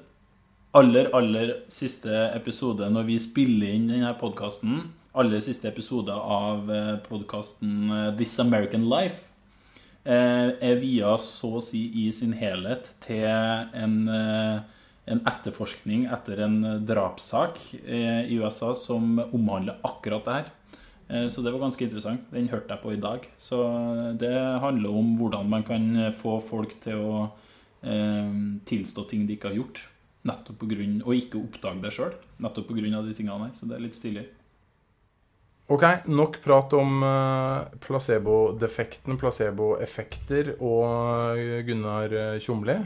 aller, 0.76 1.10
aller 1.16 1.52
siste 1.72 2.10
episode 2.36 2.88
når 2.92 3.06
vi 3.10 3.18
spiller 3.22 3.74
inn 3.76 3.88
denne 3.90 4.12
podkasten, 4.20 4.82
aller 5.16 5.40
siste 5.44 5.68
episode 5.70 6.12
av 6.12 6.70
eh, 6.72 6.94
podkasten 7.06 7.90
eh, 7.90 8.10
This 8.18 8.34
American 8.42 8.88
Life, 8.90 9.22
er 10.06 10.78
via 10.80 11.16
så 11.18 11.56
å 11.58 11.62
si 11.64 11.86
i 12.04 12.10
sin 12.14 12.32
helhet 12.38 12.92
til 13.04 13.26
en, 13.26 13.96
eh, 14.08 14.60
en 15.06 15.22
etterforskning 15.26 16.06
etter 16.12 16.42
en 16.44 16.60
drapssak 16.86 17.58
eh, 17.84 18.26
i 18.30 18.38
USA 18.38 18.74
som 18.74 19.18
omhandler 19.26 19.78
akkurat 19.86 20.24
det 20.24 20.36
her. 20.38 20.52
Eh, 21.08 21.28
Så 21.28 21.42
det 21.42 21.52
var 21.52 21.60
ganske 21.60 21.84
interessant. 21.84 22.30
Den 22.30 22.48
hørte 22.48 22.74
jeg 22.74 22.82
på 22.82 22.92
i 22.92 23.00
dag. 23.00 23.26
Så 23.38 23.58
det 24.18 24.34
handler 24.60 24.90
om 24.90 25.16
hvordan 25.18 25.48
man 25.48 25.62
kan 25.62 26.12
få 26.12 26.40
folk 26.42 26.80
til 26.80 26.94
å 26.98 27.30
eh, 27.82 28.32
tilstå 28.66 29.08
ting 29.08 29.26
de 29.26 29.36
ikke 29.36 29.50
har 29.50 29.60
gjort. 29.60 29.86
Nettopp 30.26 30.58
på 30.58 30.66
grunn, 30.66 31.02
og 31.06 31.14
ikke 31.14 31.38
oppdage 31.38 31.82
det 31.82 31.92
sjøl. 31.94 32.14
Nettopp 32.42 32.66
pga. 32.66 33.02
de 33.02 33.14
tingene 33.14 33.46
her. 33.46 33.54
Så 33.54 33.68
det 33.68 33.76
er 33.76 33.84
litt 33.84 33.94
stilig. 33.94 34.26
Ok, 35.66 35.82
nok 36.04 36.42
prat 36.42 36.72
om 36.72 37.02
eh, 37.02 37.78
placebo-defekten, 37.82 39.16
placebo-effekter 39.18 40.52
og 40.62 41.40
eh, 41.40 41.64
Gunnar 41.66 42.12
eh, 42.14 42.36
Tjomli. 42.38 42.76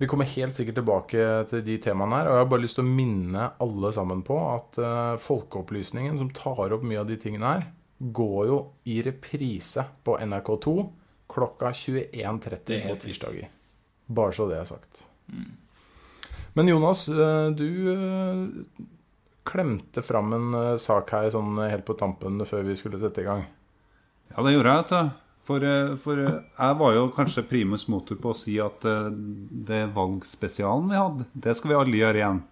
Vi 0.00 0.08
kommer 0.08 0.30
helt 0.32 0.56
sikkert 0.56 0.78
tilbake 0.80 1.26
til 1.50 1.60
de 1.66 1.76
temaene 1.84 2.22
her. 2.22 2.30
Og 2.30 2.38
jeg 2.38 2.42
har 2.42 2.48
bare 2.54 2.64
lyst 2.64 2.78
til 2.80 2.86
å 2.86 2.94
minne 2.96 3.50
alle 3.62 3.90
sammen 3.94 4.24
på 4.26 4.38
at 4.40 4.78
Folkeopplysningen, 5.22 6.16
som 6.18 6.32
tar 6.34 6.74
opp 6.74 6.82
mye 6.82 6.98
av 7.04 7.12
de 7.12 7.18
tingene 7.20 7.52
her, 7.52 7.68
går 8.00 8.40
jo 8.48 8.56
i 8.90 8.96
reprise 9.06 9.84
på 10.04 10.16
NRK2 10.18 10.74
klokka 11.30 11.70
21.30 11.70 12.74
er 12.74 12.88
på 12.88 12.96
tirsdager. 13.04 13.52
Bare 14.18 14.34
så 14.34 14.48
det 14.50 14.58
er 14.58 14.66
sagt. 14.66 15.04
Men 16.58 16.72
Jonas, 16.72 17.06
du 17.06 17.68
klemte 19.48 20.02
fram 20.04 20.32
en 20.36 20.54
eh, 20.54 20.76
sak 20.80 21.10
her 21.14 21.30
sånn 21.34 21.58
helt 21.64 21.84
på 21.88 21.96
tampen 22.00 22.40
før 22.48 22.64
vi 22.68 22.76
skulle 22.80 23.00
sette 23.02 23.22
i 23.24 23.28
gang. 23.28 23.44
Ja, 24.32 24.42
det 24.42 24.54
gjorde 24.54 24.72
jeg, 24.72 24.82
vet 24.84 24.94
du. 24.94 25.20
For, 25.44 25.64
eh, 25.68 25.90
for 26.00 26.20
eh, 26.24 26.38
jeg 26.56 26.78
var 26.80 26.94
jo 26.96 27.04
kanskje 27.12 27.44
primus 27.50 27.84
motor 27.92 28.16
på 28.16 28.32
å 28.32 28.36
si 28.38 28.56
at 28.64 28.84
eh, 28.88 29.10
det 29.68 29.82
valgspesialen 29.96 30.88
vi 30.88 30.96
hadde, 31.00 31.26
det 31.34 31.56
skal 31.58 31.74
vi 31.74 31.80
alle 31.82 32.00
gjøre 32.02 32.22
igjen. 32.22 32.42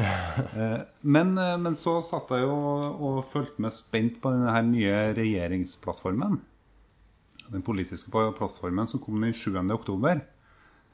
Eh, 0.00 0.80
Men, 1.06 1.36
eh, 1.38 1.54
men 1.62 1.76
så 1.78 1.98
satt 2.02 2.32
jeg 2.34 2.42
jo 2.42 2.54
og, 2.56 3.02
og 3.06 3.18
fulgte 3.30 3.62
med 3.62 3.70
spent 3.76 4.16
på 4.22 4.32
denne 4.32 4.50
her 4.50 4.64
nye 4.66 4.96
regjeringsplattformen. 5.14 6.40
Den 7.52 7.62
politiske 7.66 8.10
plattformen 8.10 8.88
som 8.90 9.02
kom 9.02 9.20
den 9.22 9.34
7. 9.36 9.52
oktober. 9.76 10.24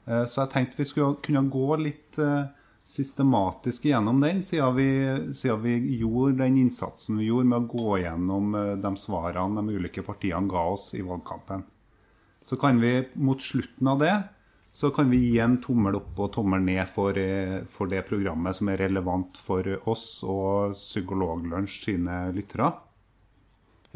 Eh, 0.05 0.25
Så 0.29 0.43
jeg 0.43 0.51
tenkte 0.53 0.77
vi 0.83 0.85
skulle 0.91 1.17
kunne 1.25 1.47
gå 1.53 1.79
litt 1.81 2.19
eh, 2.21 2.45
systematisk 2.87 3.85
gjennom 3.89 4.21
den, 4.23 4.39
siden 4.43 4.75
vi, 4.75 4.89
siden 5.35 5.61
vi 5.63 5.97
gjorde 5.99 6.43
den 6.43 6.57
innsatsen 6.63 7.19
vi 7.19 7.27
gjorde 7.27 7.51
med 7.51 7.65
å 7.65 7.71
gå 7.73 7.97
gjennom 8.03 8.55
eh, 8.55 8.73
de 8.79 8.93
svarene 8.99 9.61
de 9.61 9.75
ulike 9.75 10.05
partiene 10.07 10.47
ga 10.51 10.63
oss 10.71 10.93
i 10.95 11.03
valgkampen. 11.05 11.65
Så 12.47 12.55
kan 12.55 12.79
vi 12.79 13.01
mot 13.19 13.43
slutten 13.43 13.91
av 13.91 13.99
det 13.99 14.15
så 14.77 14.91
kan 14.93 15.09
vi 15.09 15.17
gi 15.17 15.39
en 15.41 15.55
tommel 15.57 15.95
opp 15.97 16.19
og 16.21 16.33
tommel 16.35 16.61
ned 16.61 16.85
for, 16.93 17.17
eh, 17.17 17.63
for 17.65 17.89
det 17.89 18.03
programmet 18.05 18.55
som 18.55 18.69
er 18.69 18.77
relevant 18.77 19.39
for 19.41 19.65
oss 19.89 20.21
og 20.23 20.75
Psykologlunsj 20.77 21.77
sine 21.87 22.17
lyttere. 22.35 22.69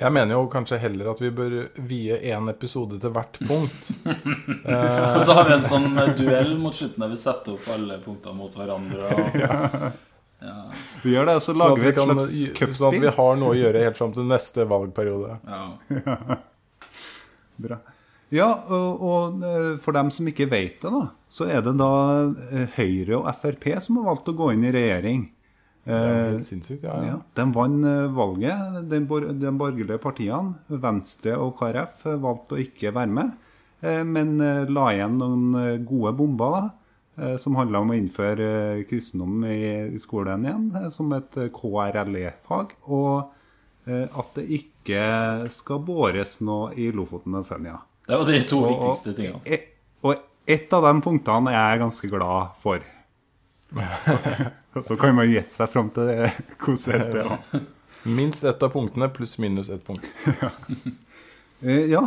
Jeg 0.02 0.14
mener 0.16 0.34
jo 0.34 0.48
kanskje 0.50 0.80
heller 0.82 1.12
at 1.12 1.20
vi 1.22 1.30
bør 1.38 1.56
vie 1.86 2.16
én 2.34 2.50
episode 2.50 2.98
til 3.02 3.12
hvert 3.14 3.38
punkt. 3.46 3.92
Og 5.16 5.20
så 5.28 5.36
har 5.38 5.46
vi 5.46 5.58
en 5.60 5.68
sånn 5.68 5.92
eh, 5.94 6.14
duell 6.18 6.56
mot 6.58 6.74
slutten 6.74 7.06
der 7.06 7.12
vi 7.12 7.20
setter 7.22 7.54
opp 7.54 7.68
alle 7.76 8.00
punktene 8.02 8.34
mot 8.38 8.56
hverandre. 8.58 9.12
Og, 9.12 9.92
Vi 11.04 11.12
gjør 11.14 11.28
det, 11.30 11.36
så 11.38 11.52
Sånn 11.52 11.60
lager 11.62 11.76
at, 11.78 11.84
vi 11.84 11.90
et 11.92 11.98
kan, 12.00 12.12
slags 12.18 12.80
sånn 12.80 12.96
at 12.96 13.04
vi 13.04 13.12
har 13.14 13.36
noe 13.38 13.54
å 13.54 13.58
gjøre 13.60 13.84
helt 13.84 13.98
fram 14.00 14.14
til 14.16 14.26
neste 14.26 14.66
valgperiode. 14.66 15.36
ja. 15.46 16.40
Bra. 17.62 17.78
Ja, 18.34 18.48
og, 18.72 19.02
og 19.04 19.44
eh, 19.44 19.74
for 19.84 19.94
dem 19.94 20.10
som 20.14 20.30
ikke 20.32 20.48
vet 20.50 20.80
det, 20.82 20.90
da, 20.90 21.02
så 21.30 21.46
er 21.52 21.62
det 21.66 21.76
da 21.78 21.92
eh, 22.48 22.78
Høyre 22.78 23.20
og 23.20 23.28
Frp 23.42 23.68
som 23.84 24.00
har 24.00 24.08
valgt 24.08 24.32
å 24.32 24.36
gå 24.40 24.54
inn 24.56 24.64
i 24.66 24.72
regjering. 24.74 25.26
Det 25.86 25.94
er 25.98 26.10
Eh, 26.12 26.32
helt 26.36 26.46
sinnssykt. 26.46 26.84
Ja, 26.86 26.98
ja, 27.02 27.06
ja. 27.08 27.20
de 27.36 27.46
vant 27.56 27.86
eh, 27.90 28.12
valget, 28.14 28.90
de, 28.90 29.00
bor 29.10 29.22
de 29.26 29.52
borgerlige 29.58 29.98
partiene. 30.04 30.54
Venstre 30.70 31.34
og 31.42 31.56
KrF 31.58 32.06
eh, 32.06 32.20
valgte 32.22 32.54
å 32.58 32.62
ikke 32.62 32.92
være 32.94 33.10
med, 33.16 33.32
eh, 33.82 34.04
men 34.06 34.38
la 34.70 34.86
igjen 34.94 35.18
noen 35.18 35.82
gode 35.90 36.14
bomber, 36.20 36.60
da. 36.60 36.70
Som 37.38 37.58
handla 37.60 37.82
om 37.84 37.90
å 37.92 37.96
innføre 37.98 38.86
kristendom 38.90 39.44
i, 39.46 39.98
skolen 40.00 40.46
igjen, 40.48 40.70
som 40.96 41.12
et 41.14 41.36
KRLE-fag. 41.54 42.72
Og 42.88 43.28
eh, 43.86 44.08
at 44.08 44.32
det 44.38 44.46
ikke 44.56 45.50
skal 45.52 45.82
båres 45.86 46.38
noe 46.42 46.72
i 46.80 46.88
Lofoten 46.96 47.36
og 47.38 47.46
Senja. 47.46 47.76
Det 48.08 48.18
var 48.18 48.32
de 48.32 48.40
to 48.48 48.62
Og- 48.64 48.72
viktigste 48.72 49.14
tingene. 49.18 49.42
Og, 49.42 49.52
et 49.52 49.68
og 50.02 50.16
ett 50.48 50.74
av 50.74 50.88
de 50.88 50.94
punktene 51.06 51.52
er 51.54 51.76
jeg 51.76 51.82
ganske 51.84 52.10
glad 52.10 52.56
for. 52.64 52.80
Så 54.88 54.96
kan 55.00 55.16
man 55.16 55.30
gjette 55.32 55.54
seg 55.54 55.70
fram 55.72 55.90
til 55.96 56.10
det, 56.10 56.32
hvordan 56.64 57.14
det 57.14 57.22
er. 57.26 57.62
Minst 58.18 58.44
ett 58.50 58.64
av 58.66 58.72
punktene 58.74 59.08
pluss 59.14 59.38
minus 59.42 59.70
ett 59.70 59.84
punkt. 59.88 60.08
Eh, 61.62 61.84
Ja. 61.92 62.00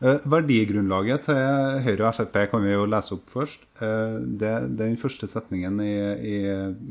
eh, 0.00 0.22
Verdigrunnlaget 0.24 1.26
til 1.26 1.36
Høyre 1.84 2.06
og 2.08 2.14
Frp 2.16 2.36
kan 2.48 2.62
vi 2.64 2.70
jo 2.72 2.86
lese 2.88 3.12
opp 3.12 3.26
først. 3.28 3.66
Eh, 3.76 4.14
Det, 4.40 4.52
den 4.78 4.94
første 4.96 5.28
setningen 5.28 5.76
i, 5.84 5.90
i 6.16 6.38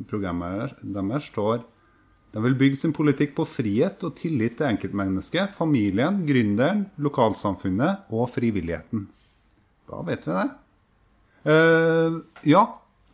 programmet 0.05 0.75
deres 0.83 1.31
står 1.31 1.63
De 2.35 2.43
vil 2.45 2.53
bygge 2.59 2.77
sin 2.77 2.93
politikk 2.93 3.33
på 3.39 3.47
frihet 3.50 4.05
og 4.05 4.13
tillit 4.21 4.59
til 4.59 4.69
enkeltmennesket, 4.69 5.55
familien, 5.57 6.21
gründeren, 6.29 6.85
lokalsamfunnet 7.01 8.05
og 8.13 8.29
frivilligheten. 8.35 9.07
Da 9.89 10.03
vet 10.05 10.27
vi 10.29 10.38
det. 10.38 10.45
Uh, 11.50 12.21
ja, 12.47 12.61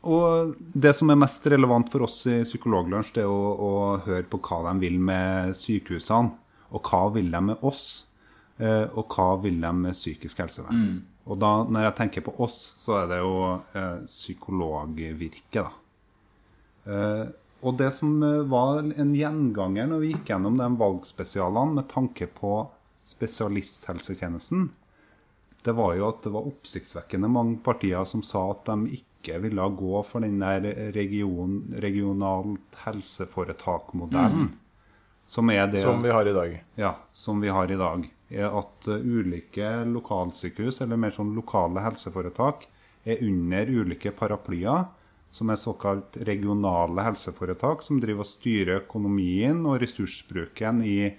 og 0.05 0.53
det 0.73 0.93
som 0.95 1.09
er 1.09 1.19
mest 1.19 1.45
relevant 1.49 1.89
for 1.91 2.05
oss 2.05 2.19
i 2.29 2.41
Psykologlunsj, 2.45 3.15
det 3.17 3.23
er 3.23 3.31
å, 3.31 3.53
å 3.57 3.71
høre 4.05 4.27
på 4.29 4.39
hva 4.45 4.61
de 4.69 4.75
vil 4.85 4.99
med 5.01 5.55
sykehusene. 5.57 6.35
Og 6.75 6.89
hva 6.91 7.07
vil 7.15 7.31
de 7.31 7.41
med 7.49 7.63
oss? 7.65 7.83
Eh, 8.59 8.85
og 8.97 9.13
hva 9.13 9.29
vil 9.41 9.59
de 9.63 9.71
med 9.81 9.95
psykisk 9.95 10.41
helsevern? 10.43 10.87
Og 11.27 11.39
da, 11.41 11.51
når 11.67 11.89
jeg 11.89 11.97
tenker 11.97 12.25
på 12.27 12.33
oss, 12.43 12.55
så 12.79 13.01
er 13.01 13.11
det 13.11 13.19
jo 13.19 13.33
eh, 13.75 14.05
psykologvirket, 14.07 15.59
da. 15.59 15.69
Eh, 16.87 17.27
og 17.67 17.77
det 17.79 17.89
som 17.95 18.11
eh, 18.23 18.45
var 18.47 18.79
en 18.85 19.13
gjenganger 19.17 19.89
når 19.89 20.03
vi 20.03 20.11
gikk 20.13 20.31
gjennom 20.31 20.59
de 20.59 20.67
valgspesialene 20.79 21.79
med 21.79 21.89
tanke 21.91 22.29
på 22.31 22.59
spesialisthelsetjenesten, 23.07 24.69
det 25.65 25.73
var 25.75 25.95
jo 25.97 26.07
at 26.07 26.21
det 26.23 26.31
var 26.33 26.47
oppsiktsvekkende 26.49 27.29
mange 27.31 27.57
partier 27.63 28.05
som 28.07 28.23
sa 28.23 28.43
at 28.53 28.67
de 28.69 28.99
ikke 28.99 29.39
ville 29.43 29.65
gå 29.79 30.03
for 30.07 30.23
den 30.23 30.39
der 30.39 30.63
region, 30.95 31.59
regionalt 31.83 32.79
helseforetak-modellen. 32.85 34.53
Som 35.27 35.49
er 35.51 35.67
det 35.67 35.81
Som 35.83 35.99
vi 36.03 36.09
har 36.09 36.25
i 36.25 36.33
dag. 36.33 36.63
ja, 36.75 36.95
som 37.13 37.41
vi 37.41 37.49
har 37.49 37.71
i 37.71 37.75
dag, 37.75 38.05
er 38.29 38.47
at 38.47 38.87
uh, 38.87 38.95
ulike 38.95 39.83
lokalsykehus, 39.85 40.81
eller 40.81 40.95
mer 40.95 41.11
sånn 41.11 41.33
lokale 41.35 41.83
helseforetak, 41.83 42.63
er 43.03 43.23
under 43.23 43.67
ulike 43.67 44.11
paraplyer, 44.15 44.85
som 45.31 45.51
er 45.51 45.59
såkalt 45.59 46.15
regionale 46.27 47.03
helseforetak, 47.03 47.83
som 47.83 47.99
driver 47.99 48.23
og 48.23 48.29
styrer 48.29 48.85
økonomien 48.85 49.59
og 49.67 49.81
ressursbruken 49.83 50.79
i, 50.87 51.11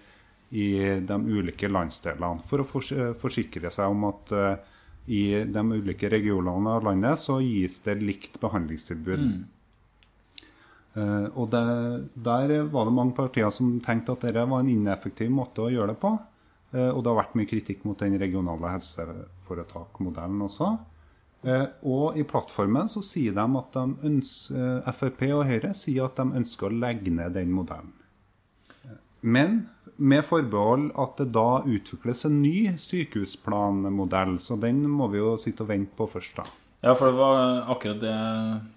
i 0.50 0.68
de 1.04 1.16
ulike 1.28 1.68
landsdelene, 1.68 2.44
for 2.48 2.62
å 2.62 3.14
forsikre 3.20 3.70
seg 3.72 3.92
om 3.92 4.06
at 4.08 4.32
uh, 4.32 4.76
i 5.08 5.44
de 5.44 5.62
ulike 5.72 6.08
regionene 6.12 6.74
av 6.76 6.84
landet 6.84 7.20
så 7.20 7.38
gis 7.40 7.78
det 7.84 7.96
likt 8.02 8.36
behandlingstilbud. 8.42 9.22
Eh, 10.98 11.26
og 11.32 11.48
det, 11.52 11.62
der 12.28 12.54
var 12.72 12.88
det 12.88 12.94
mange 12.96 13.16
partier 13.16 13.48
som 13.54 13.78
tenkte 13.84 14.14
at 14.14 14.26
dette 14.26 14.44
var 14.50 14.60
en 14.60 14.68
ineffektiv 14.72 15.30
måte 15.32 15.64
å 15.64 15.72
gjøre 15.72 15.94
det 15.94 16.02
på. 16.02 16.12
Eh, 16.74 16.90
og 16.90 17.02
det 17.02 17.12
har 17.12 17.20
vært 17.22 17.36
mye 17.40 17.48
kritikk 17.48 17.84
mot 17.88 17.98
den 18.00 18.18
regionale 18.20 18.74
helseforetakmodellen 18.74 20.44
også. 20.44 20.72
Eh, 21.46 21.66
og 21.88 22.18
i 22.18 22.26
plattformen 22.28 22.90
så 22.90 23.02
sier 23.04 23.36
de 23.36 23.46
at 23.60 23.76
de 23.76 24.10
ønsker, 24.10 24.82
eh, 24.82 24.92
Frp 24.92 25.22
og 25.30 25.46
Høyre 25.48 25.72
sier 25.76 26.08
at 26.08 26.18
de 26.18 26.40
ønsker 26.42 26.68
å 26.68 26.80
legge 26.84 27.14
ned 27.14 27.36
den 27.38 27.54
modellen. 27.54 27.94
Men 29.22 29.68
med 29.98 30.22
forbehold 30.24 30.92
at 30.98 31.16
det 31.18 31.32
da 31.34 31.62
utvikles 31.66 32.24
en 32.28 32.40
ny 32.42 32.68
sykehusplanmodell. 32.78 34.38
Så 34.40 34.56
den 34.60 34.84
må 34.90 35.08
vi 35.10 35.18
jo 35.18 35.36
sitte 35.40 35.64
og 35.64 35.68
vente 35.72 35.94
på 35.98 36.06
først, 36.10 36.36
da. 36.38 36.44
Ja, 36.84 36.92
for 36.94 37.10
det 37.10 37.18
var 37.18 37.64
akkurat 37.74 37.98
det 37.98 38.12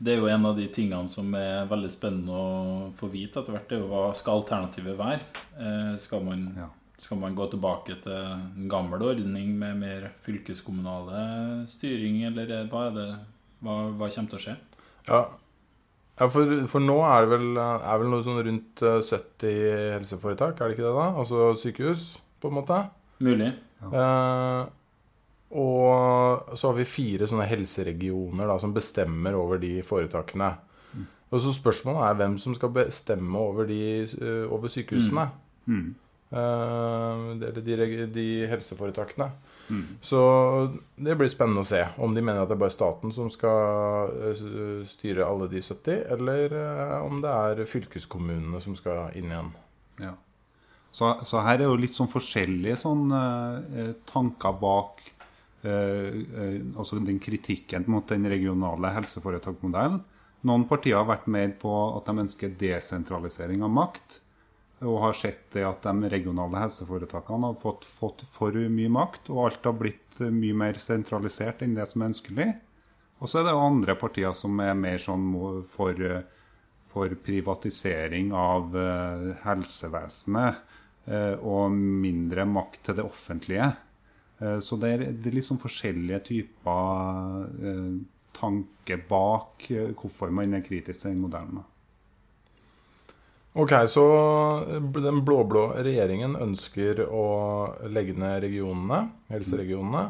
Det 0.02 0.14
er 0.16 0.22
jo 0.24 0.30
en 0.34 0.46
av 0.50 0.56
de 0.58 0.66
tingene 0.74 1.08
som 1.10 1.28
er 1.38 1.68
veldig 1.70 1.92
spennende 1.94 2.34
å 2.34 2.92
få 2.98 3.12
vite 3.14 3.38
etter 3.44 3.54
hvert. 3.54 3.68
Det 3.70 3.78
er 3.78 3.84
jo 3.84 3.92
hva 3.92 4.08
skal 4.18 4.40
alternativet 4.42 4.98
være? 4.98 5.22
Eh, 5.60 5.98
skal, 6.02 6.24
man, 6.26 6.48
Ja. 6.58 6.68
skal 6.98 7.18
man 7.22 7.36
gå 7.36 7.46
tilbake 7.52 8.02
til 8.02 8.12
en 8.12 8.68
gammel 8.68 9.02
ordning 9.04 9.54
med 9.60 9.78
mer 9.78 10.12
fylkeskommunale 10.26 11.68
styring, 11.70 12.24
eller 12.26 12.50
er- 12.50 12.68
hva 12.68 12.88
er 12.88 12.92
det 12.96 13.20
Hva, 13.64 13.92
hva 13.94 14.10
kommer 14.10 14.30
til 14.30 14.40
å 14.40 14.42
skje? 14.42 14.58
Ja, 15.08 15.26
ja 16.22 16.30
for, 16.32 16.56
for 16.70 16.84
nå 16.86 16.98
er 17.08 17.26
det 17.26 17.32
vel, 17.34 17.48
er 17.58 18.02
vel 18.02 18.12
noe 18.14 18.26
sånn 18.26 18.42
rundt 18.46 18.84
eh, 18.86 19.00
70 19.02 19.96
helseforetak, 19.98 20.60
er 20.60 20.70
det 20.70 20.78
ikke 20.78 20.88
det 20.88 20.96
da? 21.00 21.08
Altså 21.24 21.52
sykehus, 21.60 22.06
på 22.42 22.52
en 22.52 22.60
måte. 22.62 22.78
Mulig. 23.26 23.52
Eh, 23.90 24.62
og 25.62 26.54
så 26.56 26.70
har 26.70 26.78
vi 26.78 26.88
fire 26.88 27.28
sånne 27.28 27.48
helseregioner 27.50 28.48
da, 28.48 28.60
som 28.62 28.76
bestemmer 28.76 29.36
over 29.36 29.60
de 29.62 29.80
foretakene. 29.84 30.54
Og 31.32 31.40
så 31.40 31.54
spørsmålet 31.56 32.06
er 32.06 32.16
hvem 32.20 32.38
som 32.44 32.56
skal 32.56 32.74
bestemme 32.76 33.40
over, 33.40 33.68
de, 33.68 34.04
eh, 34.04 34.46
over 34.52 34.72
sykehusene. 34.72 35.30
Mm. 35.66 35.96
Eh, 35.96 36.11
eller 36.32 37.62
de, 37.62 38.06
de 38.08 38.28
helseforetakene. 38.48 39.28
Mm. 39.72 39.84
Så 40.02 40.22
det 40.96 41.16
blir 41.20 41.32
spennende 41.32 41.64
å 41.64 41.68
se 41.68 41.82
om 42.04 42.16
de 42.16 42.24
mener 42.24 42.44
at 42.44 42.50
det 42.52 42.58
er 42.58 42.64
bare 42.64 42.74
staten 42.74 43.14
som 43.16 43.30
skal 43.32 44.12
eh, 44.32 44.82
styre 44.88 45.28
alle 45.28 45.48
de 45.52 45.62
70, 45.64 46.02
eller 46.16 46.56
eh, 46.60 46.98
om 47.06 47.22
det 47.24 47.32
er 47.32 47.64
fylkeskommunene 47.70 48.62
som 48.64 48.76
skal 48.80 49.16
inn 49.20 49.32
igjen. 49.32 49.54
Ja. 50.04 50.16
Så, 50.92 51.14
så 51.28 51.40
her 51.46 51.62
er 51.62 51.70
jo 51.70 51.80
litt 51.80 51.96
sånn 51.96 52.12
forskjellige 52.12 52.82
sånn, 52.82 53.06
eh, 53.16 53.94
tanker 54.12 54.58
bak 54.60 55.00
eh, 55.64 56.20
eh, 56.20 56.98
den 57.08 57.22
kritikken 57.24 57.88
mot 57.92 58.08
den 58.12 58.28
regionale 58.32 58.92
helseforetaksmodellen. 58.98 60.02
Noen 60.48 60.66
partier 60.68 60.98
har 60.98 61.08
vært 61.08 61.30
mer 61.32 61.54
på 61.62 61.72
at 61.96 62.10
de 62.10 62.26
ønsker 62.26 62.58
desentralisering 62.60 63.64
av 63.64 63.72
makt. 63.72 64.20
Og 64.82 64.98
har 65.04 65.14
sett 65.14 65.44
det 65.54 65.62
at 65.68 65.84
de 65.86 66.10
regionale 66.10 66.58
helseforetakene 66.64 67.52
har 67.52 67.58
fått, 67.62 67.86
fått 67.86 68.24
for 68.30 68.56
mye 68.74 68.90
makt, 68.90 69.30
og 69.30 69.44
alt 69.46 69.68
har 69.70 69.78
blitt 69.78 70.22
mye 70.34 70.58
mer 70.58 70.80
sentralisert 70.82 71.62
enn 71.62 71.76
det 71.78 71.86
som 71.92 72.02
er 72.02 72.10
ønskelig. 72.14 72.48
Og 73.22 73.30
så 73.30 73.42
er 73.42 73.46
det 73.46 73.54
andre 73.54 73.96
partier 74.02 74.34
som 74.34 74.58
er 74.64 74.74
mer 74.78 74.98
sånn 75.02 75.28
for, 75.70 76.00
for 76.90 77.14
privatisering 77.26 78.32
av 78.34 78.74
eh, 78.78 79.28
helsevesenet 79.44 80.58
eh, 81.06 81.36
og 81.38 81.76
mindre 81.78 82.48
makt 82.50 82.82
til 82.88 82.98
det 82.98 83.06
offentlige. 83.06 83.70
Eh, 84.42 84.58
så 84.66 84.80
det 84.82 84.96
er, 84.96 85.06
det 85.14 85.36
er 85.36 85.46
sånn 85.46 85.62
forskjellige 85.62 86.24
typer 86.32 88.02
tanke 88.34 88.98
bak 89.06 89.68
hvorfor 90.00 90.34
man 90.34 90.58
er 90.58 90.66
kritisk 90.66 91.04
til 91.04 91.14
den 91.14 91.22
modellen. 91.22 91.62
Ok, 93.54 93.74
så 93.92 94.04
den 94.96 95.24
blå-blå 95.28 95.66
regjeringen 95.84 96.38
ønsker 96.40 97.02
å 97.12 97.26
legge 97.92 98.16
ned 98.16 98.46
regionene, 98.46 99.10
helseregionene. 99.32 100.06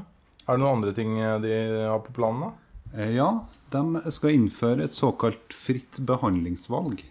Er 0.45 0.57
det 0.57 0.61
noen 0.61 0.77
andre 0.77 0.93
ting 0.93 1.15
de 1.41 1.55
har 1.87 2.03
på 2.05 2.13
planen? 2.13 2.51
da? 2.51 2.51
Eh, 2.93 3.15
Ja, 3.15 3.45
de 3.71 4.11
skal 4.11 4.35
innføre 4.35 4.85
et 4.85 4.93
såkalt 4.97 5.53
fritt 5.57 5.97
behandlingsvalg. 5.97 7.01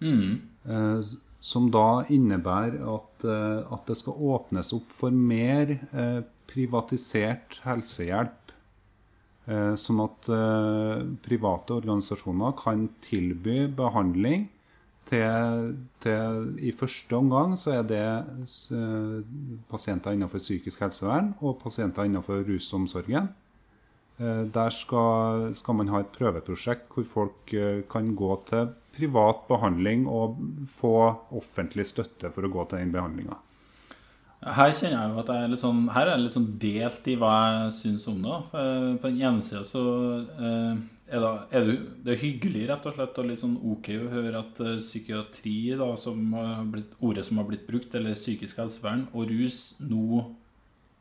Mm. 0.00 0.40
Eh, 0.66 1.02
som 1.40 1.70
da 1.70 2.04
innebærer 2.08 2.82
at, 2.94 3.24
eh, 3.24 3.72
at 3.72 3.86
det 3.86 3.96
skal 3.96 4.14
åpnes 4.14 4.72
opp 4.72 4.90
for 4.90 5.10
mer 5.10 5.78
privatisert 6.50 7.60
helsehjelp. 7.62 8.54
Eh, 9.46 9.74
sånn 9.78 10.02
at 10.02 10.26
private 11.22 11.78
organisasjoner 11.78 12.56
kan 12.58 12.88
tilby 13.02 13.68
behandling 13.68 14.48
til, 15.10 15.74
til 16.02 16.54
I 16.62 16.72
første 16.76 17.16
omgang 17.18 17.56
så 17.58 17.74
er 17.80 17.84
det 17.88 18.04
eh, 18.06 19.18
pasienter 19.70 20.14
innenfor 20.14 20.42
psykisk 20.42 20.84
helsevern 20.84 21.32
og 21.40 21.58
pasienter 21.62 22.06
innenfor 22.06 22.44
rusomsorgen. 22.46 23.30
Eh, 24.20 24.44
Der 24.54 24.70
skal, 24.74 25.50
skal 25.58 25.78
man 25.80 25.90
ha 25.90 26.04
et 26.04 26.14
prøveprosjekt 26.14 26.94
hvor 26.94 27.08
folk 27.16 27.54
eh, 27.54 27.82
kan 27.90 28.14
gå 28.14 28.32
til 28.50 28.72
privat 28.96 29.46
behandling 29.48 30.06
og 30.10 30.38
få 30.70 30.96
offentlig 31.38 31.88
støtte 31.90 32.30
for 32.34 32.46
å 32.46 32.52
gå 32.52 32.66
til 32.70 32.84
den 32.84 32.94
behandlinga. 32.94 33.38
Her 34.40 34.72
kjenner 34.72 35.02
jeg 35.02 35.12
jo 35.12 35.20
at 35.20 35.30
jeg 35.30 35.44
er 35.44 35.50
litt 35.52 35.60
sånn 35.60 35.80
Her 35.92 36.06
er 36.06 36.14
jeg 36.14 36.22
litt 36.22 36.32
sånn 36.32 36.52
delt 36.62 37.08
i 37.12 37.16
hva 37.20 37.34
jeg 37.44 37.74
syns 37.76 38.06
om 38.08 38.22
det. 38.24 38.38
På 39.02 39.10
den 39.10 39.20
ene 39.20 39.44
sida 39.44 39.66
så 39.68 39.82
er 41.10 41.22
det, 41.22 41.30
er 41.50 41.64
det, 41.66 41.76
det 42.04 42.12
er 42.14 42.20
hyggelig 42.22 42.66
rett 42.70 42.84
og 42.86 42.94
slett 42.94 43.16
og 43.18 43.26
litt 43.26 43.40
sånn 43.42 43.56
ok 43.72 43.88
å 43.96 44.10
høre 44.12 44.42
at 44.44 44.60
eh, 44.62 44.76
psykiatri, 44.78 45.56
da, 45.78 45.88
som 45.98 46.20
har 46.36 46.68
blitt, 46.70 46.92
ordet 47.02 47.24
som 47.26 47.40
har 47.40 47.48
blitt 47.48 47.66
brukt, 47.66 47.94
eller 47.98 48.18
psykisk 48.18 48.60
helsevern, 48.62 49.08
og 49.10 49.32
rus 49.32 49.58
nå 49.82 50.22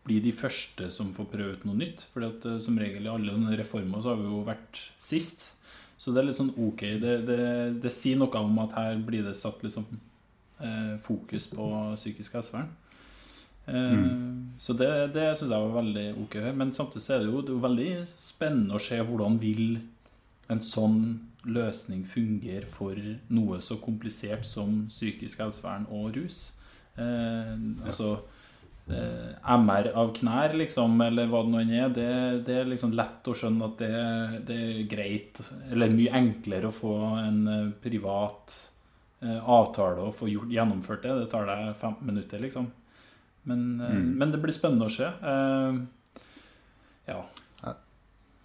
blir 0.08 0.24
de 0.26 0.34
første 0.34 0.90
som 0.94 1.12
får 1.14 1.30
prøve 1.30 1.60
ut 1.60 1.68
noe 1.70 1.78
nytt. 1.84 2.08
fordi 2.14 2.32
at 2.32 2.50
eh, 2.50 2.60
som 2.66 2.80
regel 2.82 3.06
i 3.06 3.14
alle 3.14 3.36
sånne 3.36 3.60
reformer 3.60 4.02
så 4.02 4.14
har 4.14 4.22
vi 4.22 4.30
jo 4.32 4.42
vært 4.48 4.82
sist. 4.98 5.52
Så 6.00 6.14
det 6.16 6.24
er 6.24 6.30
litt 6.30 6.40
sånn 6.40 6.56
ok. 6.58 6.84
Det, 7.04 7.16
det, 7.28 7.40
det 7.84 7.94
sier 7.94 8.18
noe 8.18 8.42
om 8.42 8.62
at 8.64 8.74
her 8.80 9.02
blir 9.06 9.26
det 9.28 9.36
satt 9.38 9.62
liksom 9.66 9.86
eh, 9.94 10.96
fokus 11.04 11.50
på 11.52 11.70
psykisk 12.00 12.40
helsevern. 12.40 12.72
Mm. 13.70 14.56
Så 14.58 14.74
det, 14.74 14.90
det 15.14 15.28
syns 15.38 15.52
jeg 15.52 15.62
var 15.62 15.76
veldig 15.76 16.08
ok. 16.24 16.40
Men 16.58 16.72
samtidig 16.74 17.04
så 17.06 17.14
er 17.14 17.22
det 17.22 17.30
jo, 17.30 17.44
det 17.44 17.52
er 17.52 17.58
jo 17.60 17.66
veldig 17.68 17.90
spennende 18.10 18.80
å 18.80 18.82
se 18.82 18.98
hvordan 18.98 19.38
vil 19.44 19.66
en 20.50 20.62
sånn 20.66 21.02
løsning 21.48 22.04
fungerer 22.10 22.68
for 22.68 22.98
noe 23.32 23.60
så 23.64 23.78
komplisert 23.82 24.48
som 24.48 24.86
psykisk 24.90 25.44
helsevern 25.44 25.88
og 25.94 26.18
rus. 26.18 26.50
Eh, 27.00 27.54
altså 27.86 28.10
eh, 28.90 29.38
MR 29.56 29.92
av 29.98 30.12
knær, 30.18 30.56
liksom, 30.60 31.00
eller 31.06 31.30
hva 31.32 31.44
det 31.46 31.54
nå 31.54 31.62
enn 31.62 31.76
er, 31.78 31.94
det, 31.96 32.10
det 32.50 32.58
er 32.60 32.72
liksom 32.74 32.96
lett 32.98 33.30
å 33.30 33.36
skjønne 33.38 33.70
at 33.70 33.84
det, 33.84 33.94
det 34.50 34.60
er 34.66 34.82
greit, 34.92 35.42
eller 35.70 35.96
mye 35.96 36.18
enklere 36.20 36.70
å 36.70 36.76
få 36.76 36.96
en 37.22 37.40
eh, 37.54 37.72
privat 37.84 38.58
eh, 39.24 39.40
avtale 39.40 40.10
og 40.10 40.18
få 40.20 40.32
gjort, 40.34 40.52
gjennomført 40.54 41.06
det. 41.06 41.16
Det 41.24 41.32
tar 41.32 41.48
deg 41.50 41.72
15 41.76 42.04
minutter, 42.10 42.44
liksom. 42.44 42.72
Men, 43.50 43.68
eh, 43.82 43.96
men 43.96 44.34
det 44.34 44.42
blir 44.44 44.56
spennende 44.56 44.90
å 44.90 44.94
se. 44.94 45.08
Eh, 45.08 46.26
ja. 47.14 47.22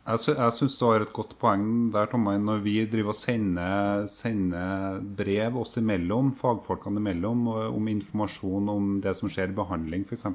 Jeg, 0.04 0.20
sy 0.20 0.34
syns 0.52 0.74
du 0.76 0.84
har 0.84 1.00
et 1.00 1.12
godt 1.16 1.30
poeng 1.40 1.88
der, 1.94 2.10
Tommy. 2.12 2.34
Når 2.36 2.58
vi 2.66 2.74
driver 2.92 3.14
og 3.14 3.16
sender, 3.16 4.04
sender 4.12 4.98
brev 5.16 5.56
oss 5.62 5.78
imellom, 5.80 6.34
fagfolkene 6.36 7.00
imellom, 7.00 7.46
om 7.48 7.88
informasjon 7.88 8.68
om 8.68 8.90
det 9.04 9.14
som 9.16 9.32
skjer 9.32 9.54
i 9.54 9.56
behandling, 9.56 10.04
f.eks., 10.04 10.26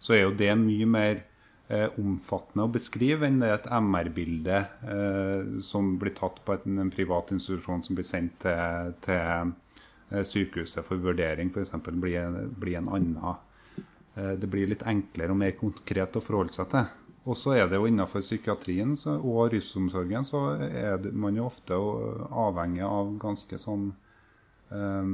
så 0.00 0.16
er 0.16 0.22
jo 0.22 0.32
det 0.40 0.48
mye 0.60 0.88
mer 0.88 1.20
eh, 1.68 1.92
omfattende 2.00 2.64
å 2.64 2.72
beskrive 2.72 3.28
enn 3.28 3.38
det 3.40 3.52
et 3.52 3.68
MR-bilde 3.68 4.58
eh, 4.64 5.54
som 5.64 5.94
blir 6.00 6.16
tatt 6.16 6.40
på 6.44 6.56
et, 6.56 6.64
en 6.68 6.92
privat 6.92 7.32
institusjon 7.36 7.84
som 7.84 7.96
blir 7.96 8.08
sendt 8.08 8.40
til, 8.44 8.92
til 9.04 9.52
eh, 10.12 10.24
sykehuset 10.24 10.84
for 10.88 11.04
vurdering, 11.04 11.52
f.eks. 11.52 11.76
Blir, 11.92 12.40
blir 12.60 12.80
en 12.80 12.92
annen. 12.96 13.20
Eh, 14.16 14.36
det 14.40 14.48
blir 14.52 14.72
litt 14.72 14.88
enklere 14.88 15.36
og 15.36 15.44
mer 15.44 15.56
konkret 15.60 16.16
å 16.16 16.24
forholde 16.24 16.56
seg 16.56 16.72
til. 16.72 16.94
Og 17.26 17.34
så 17.34 17.56
er 17.58 17.66
det 17.66 17.80
jo 17.80 17.88
innenfor 17.88 18.22
psykiatrien 18.22 18.94
så, 18.98 19.16
og 19.18 19.50
rusomsorgen 19.54 20.26
så 20.26 20.42
er 20.62 21.00
det, 21.02 21.10
man 21.10 21.34
jo 21.34 21.48
ofte 21.48 21.74
avhengig 21.74 22.84
av 22.86 23.16
ganske 23.22 23.58
sånn 23.58 23.88
eh, 24.70 25.10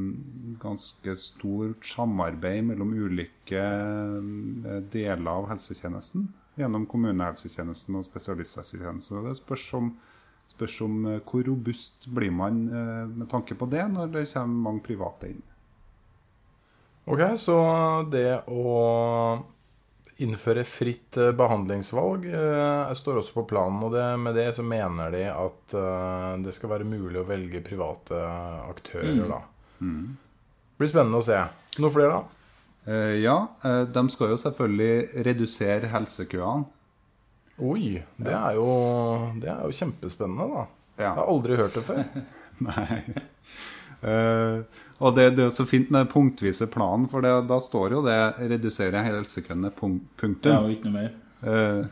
Ganske 0.63 1.17
stort 1.17 1.89
samarbeid 1.89 2.69
mellom 2.69 2.93
ulike 2.93 3.63
eh, 3.65 4.81
deler 4.93 5.31
av 5.33 5.49
helsetjenesten. 5.55 6.29
Gjennom 6.61 6.85
kommunehelsetjenesten 6.85 7.97
og 7.97 8.05
spesialisthelsetjenesten. 8.05 9.25
Det 9.25 9.39
spørs 9.41 9.65
om, 9.81 9.89
spørs 10.53 10.77
om 10.85 10.99
eh, 11.15 11.23
hvor 11.25 11.49
robust 11.49 12.11
blir 12.13 12.35
man 12.37 12.67
eh, 12.69 13.07
med 13.09 13.31
tanke 13.33 13.57
på 13.57 13.71
det 13.73 13.89
når 13.89 14.13
det 14.19 14.29
kommer 14.35 14.69
mange 14.69 14.85
private 14.85 15.33
inn. 15.33 15.41
Ok, 17.09 17.25
så 17.41 17.57
det 18.13 18.45
å 18.53 18.77
innføre 20.23 20.65
fritt 20.69 21.17
eh, 21.21 21.33
behandlingsvalg 21.37 22.27
eh, 22.29 22.93
står 22.99 23.21
også 23.21 23.37
på 23.39 23.47
planen. 23.55 23.81
Og 23.87 23.95
det, 23.95 24.05
med 24.21 24.37
det 24.39 24.51
så 24.57 24.65
mener 24.67 25.15
de 25.15 25.25
at 25.31 25.77
eh, 25.79 26.29
det 26.45 26.55
skal 26.57 26.75
være 26.75 26.89
mulig 26.89 27.21
å 27.23 27.27
velge 27.29 27.65
private 27.65 28.21
aktører, 28.69 29.25
da. 29.31 29.41
Blir 30.79 30.91
spennende 30.91 31.23
å 31.23 31.27
se. 31.27 31.41
Noe 31.83 31.95
flere, 31.95 32.21
da? 32.21 32.39
Ja, 33.23 33.37
de 33.63 34.03
skal 34.11 34.33
jo 34.33 34.37
selvfølgelig 34.43 35.25
redusere 35.29 35.91
helsekøene. 35.93 36.65
Oi, 37.63 38.01
det 38.19 38.33
er 38.35 38.57
jo, 38.57 38.71
det 39.39 39.53
er 39.53 39.61
jo 39.69 39.77
kjempespennende, 39.77 40.49
da. 40.51 40.65
Ja. 40.97 41.05
Jeg 41.05 41.19
har 41.21 41.31
aldri 41.31 41.59
hørt 41.61 41.77
det 41.79 41.85
før. 41.87 42.03
Nei. 42.67 42.99
Eh, 44.03 44.63
og 45.01 45.15
det, 45.17 45.37
det 45.37 45.41
er 45.45 45.49
jo 45.51 45.55
så 45.57 45.67
fint 45.67 45.91
med 45.91 46.05
den 46.07 46.13
punktvise 46.13 46.67
planen, 46.71 47.09
for 47.11 47.21
det, 47.25 47.33
da 47.49 47.59
står 47.61 47.91
jo 47.97 48.03
det 48.03 48.19
'redusere 48.39 49.03
helsekøene', 49.05 49.71
punk- 49.71 50.03
Det 50.17 50.53
er 50.53 50.61
punktum. 50.61 50.71
ikke 50.71 50.85
noe 50.85 50.93
mer. 50.93 51.11
Eh, 51.43 51.85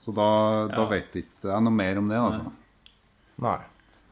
Så 0.00 0.12
da, 0.14 0.68
da 0.68 0.82
Ja. 0.82 0.88
vet 0.88 1.12
ikke 1.16 1.42
jeg 1.42 1.62
noe 1.62 1.72
mer 1.74 1.98
om 1.98 2.08
det, 2.08 2.16
altså. 2.16 2.52
Nei. 3.38 3.58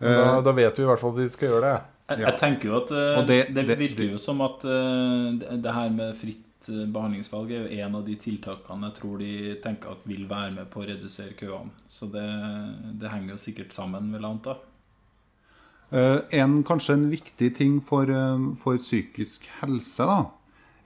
Men 0.01 0.15
da, 0.15 0.41
da 0.43 0.53
vet 0.53 0.77
vi 0.77 0.83
i 0.83 0.87
hvert 0.87 0.99
fall 1.01 1.11
at 1.11 1.17
de 1.17 1.29
skal 1.31 1.49
gjøre 1.49 1.63
det. 1.63 1.83
Jeg, 2.11 2.19
jeg 2.21 2.39
tenker 2.39 2.65
jo 2.69 2.77
at 2.77 2.91
uh, 2.91 3.27
det, 3.27 3.55
det- 3.55 3.67
det- 3.67 3.79
virker 3.79 3.97
det- 3.97 4.11
jo 4.13 4.19
som 4.19 4.41
at 4.43 4.65
uh, 4.65 5.39
det, 5.39 5.63
det 5.63 5.73
her 5.75 5.89
med 5.91 6.15
fritt 6.15 6.69
eh, 6.69 6.85
behandlingsvalg 6.87 7.51
er 7.51 7.63
jo 7.69 7.83
en 7.87 7.95
av 7.95 8.05
de 8.05 8.15
tiltakene 8.17 8.83
jeg 8.91 8.95
tror 8.95 9.19
de 9.19 9.55
tenker 9.63 9.91
at 9.91 9.99
vil 10.07 10.27
være 10.29 10.51
med 10.55 10.71
på 10.71 10.81
å 10.83 10.87
redusere 10.87 11.33
køene. 11.39 11.71
Så 11.89 12.11
det, 12.11 12.99
det 13.01 13.11
henger 13.11 13.31
jo 13.31 13.37
sikkert 13.37 13.73
sammen, 13.73 14.13
vil 14.13 14.21
jeg 14.21 14.31
anta. 14.31 14.57
Eh, 15.91 16.19
en, 16.41 16.63
kanskje 16.67 16.97
en 16.97 17.11
viktig 17.11 17.53
ting 17.57 17.79
for, 17.85 18.11
eh, 18.11 18.49
for 18.59 18.79
psykisk 18.79 19.47
helse 19.61 20.07
da, 20.07 20.19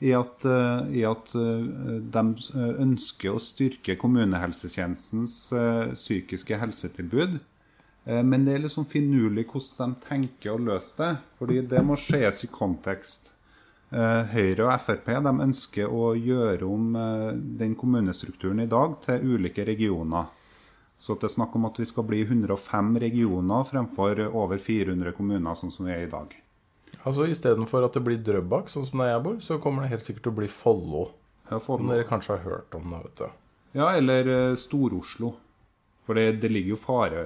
er 0.00 0.18
at, 0.18 0.44
eh, 0.44 1.00
er 1.00 1.10
at 1.10 1.32
de 1.32 2.24
ønsker 2.84 3.32
å 3.32 3.40
styrke 3.40 3.96
kommunehelsetjenestens 3.96 5.52
eh, 5.52 5.94
psykiske 5.94 6.56
helsetilbud. 6.56 7.40
Men 8.06 8.46
det 8.46 8.54
er 8.54 8.62
liksom 8.64 8.86
finurlig 8.88 9.44
hvordan 9.46 9.92
de 9.92 10.06
tenker 10.08 10.54
å 10.54 10.58
løse 10.58 10.96
det. 10.96 11.18
fordi 11.38 11.60
det 11.68 11.82
må 11.84 11.94
skjes 12.00 12.44
i 12.44 12.48
kontekst. 12.48 13.28
Høyre 13.92 14.64
og 14.64 14.80
Frp 14.80 15.04
de 15.04 15.32
ønsker 15.44 15.86
å 15.86 16.16
gjøre 16.16 16.64
om 16.64 16.94
den 17.60 17.76
kommunestrukturen 17.76 18.60
i 18.64 18.66
dag 18.66 18.96
til 19.04 19.36
ulike 19.36 19.66
regioner. 19.68 20.32
Så 21.00 21.16
det 21.16 21.30
er 21.30 21.32
snakk 21.32 21.54
om 21.56 21.64
at 21.64 21.78
vi 21.80 21.86
skal 21.88 22.04
bli 22.04 22.20
105 22.26 22.92
regioner 23.00 23.64
fremfor 23.64 24.20
over 24.28 24.60
400 24.60 25.14
kommuner, 25.16 25.56
sånn 25.56 25.72
som 25.72 25.88
vi 25.88 25.94
er 25.94 26.04
i 26.04 26.12
dag. 26.12 26.34
Altså 27.08 27.24
Istedenfor 27.30 27.86
at 27.86 27.96
det 27.96 28.02
blir 28.04 28.20
Drøbak, 28.20 28.68
sånn 28.68 28.84
som 28.84 29.00
der 29.00 29.14
jeg 29.14 29.22
bor, 29.24 29.38
så 29.40 29.56
kommer 29.62 29.86
det 29.86 29.94
helt 29.94 30.04
sikkert 30.04 30.26
til 30.26 30.34
å 30.34 30.40
bli 30.42 30.50
Follo. 30.52 31.06
Som 31.50 31.88
dere 31.88 32.04
kanskje 32.06 32.36
har 32.36 32.44
hørt 32.44 32.76
om. 32.76 32.92
det, 32.92 33.00
vet 33.06 33.22
du. 33.22 33.38
Ja, 33.80 33.88
eller 33.96 34.28
eh, 34.30 34.58
Stor-Oslo. 34.60 35.32
For 36.06 36.18
det, 36.18 36.40
det 36.42 36.50
ligger 36.52 36.74
jo 36.74 36.80
fare, 36.82 37.24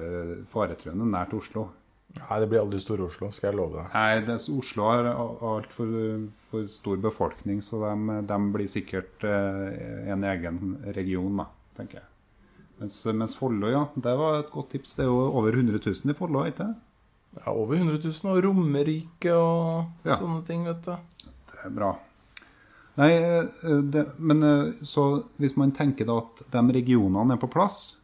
faretruende 0.49 1.07
nært 1.09 1.35
Oslo. 1.35 1.67
Nei, 2.15 2.39
det 2.39 2.47
blir 2.47 2.61
aldri 2.61 2.79
Stor-Oslo, 2.79 3.27
skal 3.35 3.51
jeg 3.51 3.59
love 3.59 3.81
deg. 3.81 3.91
Nei, 3.91 4.23
det, 4.23 4.39
Oslo 4.55 4.87
har 4.87 5.09
altfor 5.11 5.93
for 6.47 6.71
stor 6.71 7.01
befolkning, 7.03 7.59
så 7.65 7.81
de, 7.83 8.19
de 8.29 8.37
blir 8.55 8.71
sikkert 8.71 9.25
eh, 9.27 10.11
en 10.13 10.23
egen 10.31 10.77
region, 10.95 11.43
da, 11.43 11.49
tenker 11.75 11.99
jeg. 11.99 12.11
Mens, 12.79 12.97
mens 13.15 13.35
Follo, 13.39 13.69
ja, 13.71 13.85
det 13.95 14.15
var 14.19 14.39
et 14.41 14.49
godt 14.51 14.73
tips. 14.75 14.95
Det 14.97 15.05
er 15.05 15.11
jo 15.11 15.19
over 15.31 15.55
100 15.55 15.79
000 15.79 16.11
i 16.11 16.17
Follo, 16.17 16.43
ikke 16.49 16.65
det? 16.65 16.75
Ja, 17.45 17.51
Over 17.51 17.75
100 17.75 17.99
000, 18.03 18.31
og 18.31 18.43
Romerike 18.45 19.31
og 19.35 20.07
Ja. 20.07 20.15
sånne 20.15 20.45
ting, 20.47 20.65
vet 20.67 20.81
du. 20.83 20.95
Det 21.51 21.65
er 21.65 21.69
bra. 21.75 21.93
Nei, 22.97 23.09
eh, 23.11 23.81
det, 23.91 24.05
men 24.19 24.43
eh, 24.43 24.73
så 24.87 25.23
hvis 25.39 25.57
man 25.59 25.71
tenker 25.75 26.05
da 26.07 26.17
at 26.21 26.43
de 26.51 26.61
regionene 26.77 27.33
er 27.35 27.41
på 27.41 27.49
plass, 27.51 27.95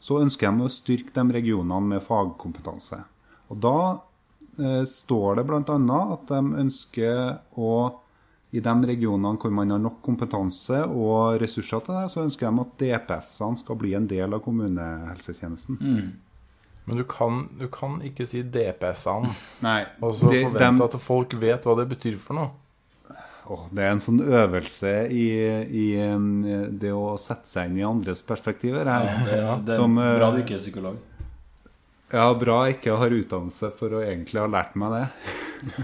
så 0.00 0.18
ønsker 0.24 0.50
de 0.50 0.64
å 0.66 0.72
styrke 0.72 1.12
de 1.14 1.36
regionene 1.36 1.86
med 1.86 2.02
fagkompetanse. 2.02 2.98
Og 3.50 3.60
da 3.62 3.76
eh, 4.58 4.84
står 4.90 5.36
det 5.38 5.46
bl.a. 5.46 5.60
at 6.14 6.26
de 6.32 6.40
ønsker 6.64 7.38
å 7.58 7.70
i 8.50 8.60
de 8.60 8.72
regionene 8.86 9.38
hvor 9.38 9.52
man 9.54 9.70
har 9.70 9.82
nok 9.82 10.00
kompetanse 10.02 10.80
og 10.88 11.38
ressurser 11.42 11.84
til 11.86 11.94
det, 11.94 12.06
så 12.10 12.24
ønsker 12.24 12.50
de 12.50 12.64
at 12.64 12.72
DPS-ene 12.82 13.60
skal 13.60 13.78
bli 13.78 13.94
en 13.94 14.08
del 14.10 14.34
av 14.34 14.42
kommunehelsetjenesten. 14.42 15.78
Men 16.84 16.98
du 16.98 17.04
kan, 17.06 17.44
du 17.60 17.68
kan 17.70 18.00
ikke 18.02 18.26
si 18.26 18.42
DPS-ene 18.42 19.30
og 20.02 20.16
så 20.18 20.32
forvente 20.32 20.88
at 20.88 20.98
folk 21.02 21.36
vet 21.38 21.68
hva 21.68 21.76
det 21.78 21.86
betyr 21.92 22.18
for 22.18 22.40
noe. 22.40 22.56
Oh, 23.50 23.64
det 23.74 23.82
er 23.82 23.96
en 23.96 24.02
sånn 24.02 24.20
øvelse 24.22 24.90
i, 25.10 25.24
i 25.74 25.86
eh, 25.98 26.66
det 26.70 26.92
å 26.94 27.16
sette 27.18 27.50
seg 27.50 27.66
inn 27.66 27.80
i 27.80 27.86
andres 27.86 28.20
perspektiver. 28.22 28.86
her. 28.86 29.08
ja, 29.26 29.56
det 29.58 29.74
er 29.74 29.80
Som, 29.82 29.98
eh, 29.98 30.10
bra 30.20 30.28
du 30.30 30.38
ikke 30.44 30.54
er 30.54 30.62
psykolog. 30.62 31.00
Ja, 32.10 32.28
bra 32.38 32.60
jeg 32.66 32.78
ikke 32.78 32.98
har 32.98 33.14
utdannelse 33.14 33.72
for 33.78 33.98
å 33.98 34.04
egentlig 34.06 34.38
ha 34.42 34.46
lært 34.50 34.78
meg 34.78 34.94
det. 34.94 35.02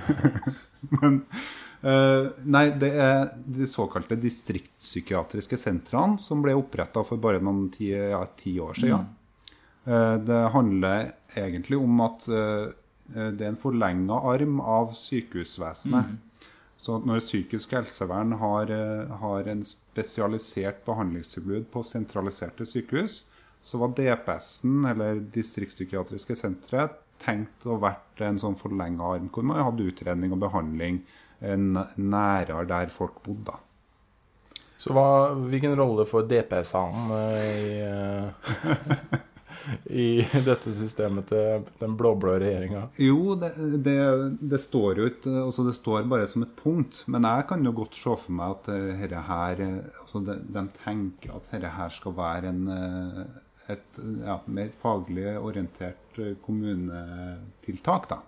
Men 0.94 1.20
eh, 1.86 2.28
Nei, 2.44 2.64
det 2.80 2.90
er 3.00 3.30
de 3.58 3.68
såkalte 3.70 4.18
distriktspsykiatriske 4.20 5.58
sentrene 5.60 6.20
som 6.22 6.42
ble 6.44 6.56
oppretta 6.58 7.04
for 7.06 7.20
bare 7.22 7.42
noen 7.42 7.68
ti, 7.74 7.92
ja, 7.94 8.22
ti 8.38 8.56
år 8.62 8.78
siden. 8.80 9.06
Eh, 9.86 10.16
det 10.26 10.42
handler 10.54 11.12
egentlig 11.36 11.78
om 11.78 12.02
at 12.06 12.28
eh, 12.28 12.66
det 13.06 13.44
er 13.44 13.52
en 13.52 13.60
forlenga 13.60 14.18
arm 14.32 14.60
av 14.60 14.92
sykehusvesenet. 14.98 16.16
Så 16.86 16.98
når 17.02 17.22
psykisk 17.22 17.72
helsevern 17.72 18.34
har, 18.38 18.70
har 19.22 19.48
en 19.48 19.62
spesialisert 19.64 20.82
behandlingstilbud 20.86 21.70
på 21.72 21.82
sentraliserte 21.86 22.66
sykehus, 22.68 23.22
så 23.66 23.80
var 23.80 23.94
DPS-en, 23.98 24.84
eller 24.86 25.22
distriktspsykiatriske 25.34 26.36
sentre, 26.38 26.84
tenkt 27.22 27.64
å 27.66 27.78
vært 27.80 28.20
en 28.22 28.38
sånn 28.38 28.58
forlenga 28.58 29.14
arm, 29.16 29.30
hvor 29.32 29.46
man 29.48 29.64
hadde 29.64 29.88
utredning 29.90 30.34
og 30.36 30.42
behandling 30.44 31.00
eh, 31.00 31.25
nærere 31.40 32.64
der 32.68 32.92
folk 32.92 33.22
bodde. 33.24 33.52
da. 33.52 33.60
Så 34.86 34.92
hva, 34.94 35.32
hvilken 35.50 35.74
rolle 35.78 36.04
får 36.06 36.26
DPS-ene 36.30 37.20
i, 37.42 37.78
eh, 37.82 39.14
i 40.04 40.08
dette 40.46 40.74
systemet 40.76 41.30
til 41.32 41.64
den 41.80 41.96
blå-blå 41.98 42.36
regjeringa? 42.42 42.84
Jo, 43.00 43.34
det, 43.40 43.54
det, 43.82 43.96
det 44.52 44.60
står 44.62 45.00
jo 45.00 45.08
ikke 45.10 45.32
altså 45.46 45.64
Det 45.66 45.74
står 45.78 46.06
bare 46.10 46.28
som 46.30 46.44
et 46.46 46.54
punkt. 46.60 47.00
Men 47.10 47.26
jeg 47.26 47.48
kan 47.48 47.64
jo 47.66 47.74
godt 47.80 47.98
se 47.98 48.14
for 48.20 48.36
meg 48.36 48.54
at 48.58 48.70
eh, 48.76 48.92
herre 49.00 49.24
her 49.30 49.64
eh, 49.64 49.82
altså 50.04 50.22
de, 50.28 50.38
de 50.54 50.66
tenker 50.84 51.34
at 51.34 51.50
dette 51.50 51.74
her 51.80 51.96
skal 51.96 52.16
være 52.20 52.52
en, 52.52 52.62
eh, 52.76 53.20
et 53.74 54.00
ja, 54.22 54.38
mer 54.46 54.70
faglig 54.84 55.32
orientert 55.40 56.20
eh, 56.22 56.36
kommunetiltak. 56.44 58.10
da. 58.12 58.22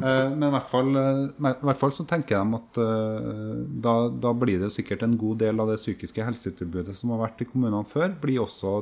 Eh, 0.00 0.30
Men 0.30 0.48
i 0.48 0.52
hvert, 0.54 0.70
fall, 0.70 0.94
eh, 0.96 1.24
i 1.36 1.66
hvert 1.68 1.80
fall 1.80 1.92
så 1.94 2.06
tenker 2.08 2.40
de 2.40 2.60
at 2.60 2.80
eh, 2.82 3.58
da, 3.84 3.96
da 4.12 4.32
blir 4.36 4.62
det 4.62 4.72
sikkert 4.74 5.04
en 5.06 5.18
god 5.20 5.42
del 5.44 5.60
av 5.60 5.72
det 5.72 5.80
psykiske 5.82 6.24
helsetilbudet 6.24 6.96
som 6.98 7.12
har 7.14 7.26
vært 7.26 7.44
i 7.44 7.50
kommunene 7.50 7.84
før, 7.88 8.14
blir 8.20 8.42
også 8.44 8.80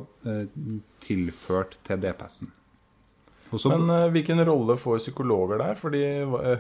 tilført 1.05 1.79
til 1.87 2.01
DPS-en. 2.03 2.55
Men 3.49 3.89
hvilken 4.13 4.43
rolle 4.45 4.75
får 4.77 4.99
psykologer 5.01 5.63
der? 5.63 5.79
Fordi 5.81 6.03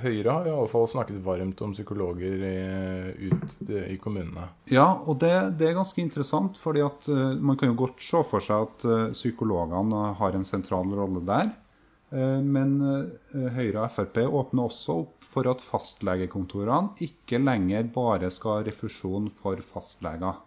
Høyre 0.01 0.37
har 0.38 0.47
i 0.49 0.53
alle 0.55 0.71
fall 0.73 0.87
snakket 0.88 1.18
varmt 1.21 1.61
om 1.66 1.75
psykologer 1.77 2.44
i, 2.49 3.29
ut 3.29 3.73
i 3.92 3.99
kommunene. 4.01 4.47
Ja, 4.73 4.87
og 5.05 5.18
det, 5.21 5.35
det 5.61 5.68
er 5.68 5.77
ganske 5.77 6.01
interessant, 6.01 6.57
fordi 6.57 6.87
at 6.87 7.11
man 7.44 7.61
kan 7.61 7.75
jo 7.75 7.81
godt 7.83 8.01
se 8.01 8.23
for 8.31 8.40
seg 8.44 8.71
at 8.71 9.12
psykologene 9.12 10.14
har 10.16 10.38
en 10.38 10.49
sentral 10.49 10.97
rolle 10.97 11.21
der. 11.29 11.53
Eh, 12.11 12.40
men 12.40 12.79
eh, 12.81 13.49
Høyre 13.53 13.85
og 13.85 13.92
Frp 13.92 14.21
åpner 14.25 14.68
også 14.68 14.99
opp 15.05 15.29
for 15.29 15.49
at 15.51 15.64
fastlegekontorene 15.64 16.97
ikke 17.05 17.40
lenger 17.42 17.90
bare 17.94 18.31
skal 18.33 18.59
ha 18.59 18.66
refusjon 18.68 19.29
for 19.33 19.61
fastleger. 19.75 20.40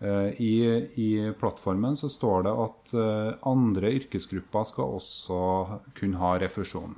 Eh, 0.00 0.40
I, 0.40 0.54
I 1.00 1.10
plattformen 1.38 1.98
så 2.00 2.08
står 2.12 2.48
det 2.48 2.56
at 2.64 2.96
andre 3.48 3.92
yrkesgrupper 4.00 4.68
skal 4.72 4.98
også 4.98 5.40
kunne 5.98 6.20
ha 6.22 6.34
refusjon. 6.40 6.96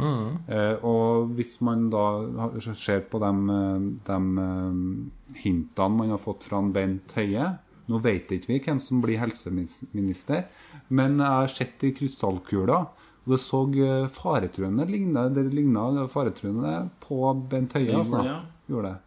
Eh, 0.00 0.84
og 0.86 1.32
hvis 1.36 1.56
man 1.66 1.88
da 1.92 2.04
ser 2.78 3.02
på 3.10 3.20
de, 3.20 3.32
de 4.06 4.20
hintene 5.40 5.96
man 5.96 6.14
har 6.14 6.22
fått 6.22 6.46
fra 6.46 6.60
Bent 6.72 7.16
Høie 7.16 7.48
Nå 7.90 7.98
vet 8.04 8.30
ikke 8.34 8.52
vi 8.52 8.60
hvem 8.62 8.80
som 8.82 9.00
blir 9.02 9.18
helseminister, 9.18 10.46
men 10.88 11.18
jeg 11.18 11.26
har 11.42 11.50
sett 11.50 11.84
i 11.86 11.92
krystallkula, 11.96 12.78
og 13.20 13.28
det 13.34 13.40
så 13.42 13.60
eh, 13.74 14.08
faretruende 14.14 14.86
ligna, 14.88 15.26
det 15.28 15.44
ligna 15.52 16.06
faretruende 16.12 16.74
på 17.02 17.34
Bent 17.50 17.74
Høie. 17.76 17.94
Altså. 17.98 18.22
ja. 18.26 18.38
Gjorde 18.70 18.92
det. 18.92 18.98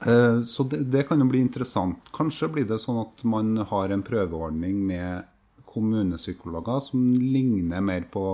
Eh, 0.00 0.42
Så 0.42 0.64
det, 0.64 0.78
det 0.92 1.04
kan 1.08 1.20
jo 1.20 1.28
bli 1.30 1.40
interessant. 1.44 1.98
Kanskje 2.14 2.48
blir 2.54 2.66
det 2.68 2.80
sånn 2.82 3.00
at 3.04 3.24
man 3.28 3.56
har 3.70 3.94
en 3.94 4.02
prøveordning 4.06 4.76
med 4.88 5.28
kommunepsykologer 5.68 6.80
som 6.82 7.00
ligner 7.20 7.80
mer 7.84 8.02
på 8.10 8.24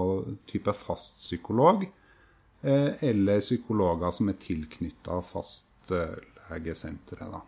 type 0.51 0.73
fastpsykolog, 0.73 1.85
psykolog, 1.85 2.95
eller 3.05 3.41
psykologer 3.43 4.11
som 4.15 4.29
er 4.31 4.39
tilknytta 4.41 5.19
fastlegesenteret. 5.33 7.29
da. 7.35 7.41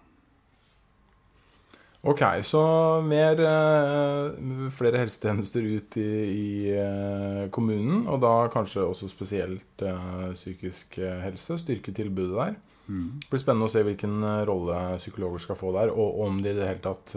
Ok, 2.06 2.22
så 2.42 2.62
mer 3.02 3.40
eh, 3.40 4.68
flere 4.74 5.00
helsetjenester 5.00 5.64
ut 5.64 5.96
i, 5.98 6.11
i 6.30 6.48
eh, 6.76 7.42
kommunen, 7.54 8.04
og 8.06 8.20
da 8.22 8.35
kanskje 8.52 8.85
også 8.85 9.09
spesielt 9.11 9.82
eh, 9.82 10.28
psykisk 10.37 11.00
helse. 11.00 11.59
Styrke 11.62 11.94
tilbudet 11.96 12.37
der. 12.37 12.56
Det 12.87 13.32
blir 13.32 13.40
spennende 13.42 13.66
å 13.66 13.72
se 13.72 13.80
hvilken 13.82 14.20
rolle 14.46 14.76
psykologer 15.00 15.42
skal 15.42 15.59
få 15.59 15.72
der, 15.74 15.90
og 15.90 16.20
om 16.22 16.37
de 16.38 16.52
i 16.52 16.54
det 16.54 16.68
hele 16.68 16.85
tatt 16.85 17.16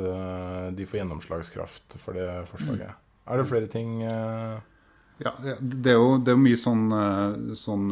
de 0.73 0.87
får 0.89 1.03
gjennomslagskraft 1.03 1.99
for 2.01 2.17
det 2.17 2.25
forslaget. 2.49 2.95
Er 3.29 3.37
det 3.37 3.45
flere 3.45 3.69
ting 3.69 3.99
Ja, 4.01 5.35
det 5.37 5.91
er 5.93 5.99
jo 5.99 6.15
det 6.17 6.33
er 6.33 6.41
mye 6.41 6.57
sånn, 6.57 6.87
sånn 7.53 7.85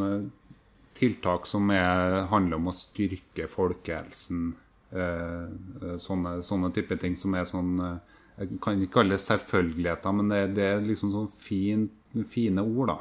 tiltak 0.98 1.46
som 1.46 1.70
er, 1.70 2.24
handler 2.32 2.58
om 2.58 2.72
å 2.72 2.74
styrke 2.74 3.46
folkehelsen. 3.46 4.56
Eh, 4.92 5.96
Sånne, 6.02 6.38
sånne 6.46 6.72
type 6.74 6.96
ting 7.00 7.16
som 7.18 7.34
er 7.34 7.44
sånn 7.48 7.74
eh, 7.80 8.16
Jeg 8.40 8.58
kan 8.62 8.78
ikke 8.80 8.98
kalle 9.00 9.16
det 9.16 9.24
selvfølgeligheter, 9.24 10.12
men 10.14 10.28
det, 10.32 10.42
det 10.56 10.66
er 10.72 10.84
liksom 10.84 11.10
sånn 11.12 11.30
fin, 11.42 11.88
fine 12.30 12.62
ord, 12.62 12.92
da. 12.92 12.98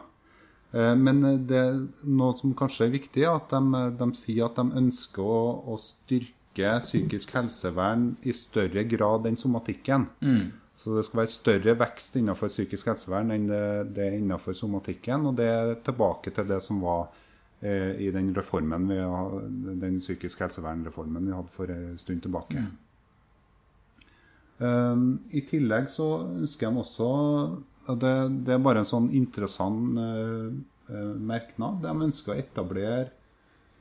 Eh, 0.73 0.95
Men 0.97 1.21
det 1.47 1.57
er 1.61 1.81
noe 2.03 2.37
som 2.39 2.55
kanskje 2.57 2.87
er 2.87 2.95
viktig, 2.95 3.23
er 3.23 3.35
at 3.37 3.53
de, 3.53 3.83
de 3.99 4.07
sier 4.17 4.45
at 4.49 4.57
de 4.57 4.81
ønsker 4.81 5.21
å, 5.21 5.41
å 5.73 5.77
styrke 5.77 6.33
psykisk 6.81 7.35
helsevern 7.37 8.15
i 8.25 8.33
større 8.33 8.81
grad 8.89 9.27
enn 9.29 9.37
somatikken. 9.37 10.07
Så 10.77 10.93
det 10.95 11.03
skal 11.05 11.19
være 11.23 11.29
større 11.33 11.73
vekst 11.77 12.15
innenfor 12.17 12.49
psykisk 12.49 12.89
helsevern 12.89 13.31
enn 13.33 13.45
det, 13.49 13.61
det 13.97 14.07
innenfor 14.17 14.53
somatikken. 14.57 15.25
Og 15.29 15.37
det 15.37 15.45
er 15.49 15.75
tilbake 15.85 16.33
til 16.33 16.45
det 16.49 16.59
som 16.65 16.81
var 16.81 17.07
i 17.57 18.11
den 18.13 18.27
reformen 18.37 18.83
vi 18.85 18.99
har, 19.01 19.31
den 19.81 19.95
psykisk 19.97 20.43
helsevernreformen 20.43 21.25
vi 21.25 21.33
hadde 21.33 21.49
for 21.55 21.71
en 21.73 21.95
stund 21.97 22.21
tilbake. 22.21 22.61
Um, 24.61 25.07
I 25.33 25.41
tillegg 25.49 25.89
så 25.89 26.05
ønsker 26.37 26.69
de 26.69 26.83
også 26.83 27.07
og 27.87 28.01
det, 28.01 28.09
det 28.45 28.53
er 28.53 28.59
bare 28.63 28.79
en 28.83 28.89
sånn 28.89 29.09
interessant 29.15 29.97
uh, 29.97 30.51
uh, 30.91 31.15
merknad. 31.17 31.81
De 31.83 32.03
ønsker 32.07 32.33
å 32.33 32.37
etablere 32.41 33.09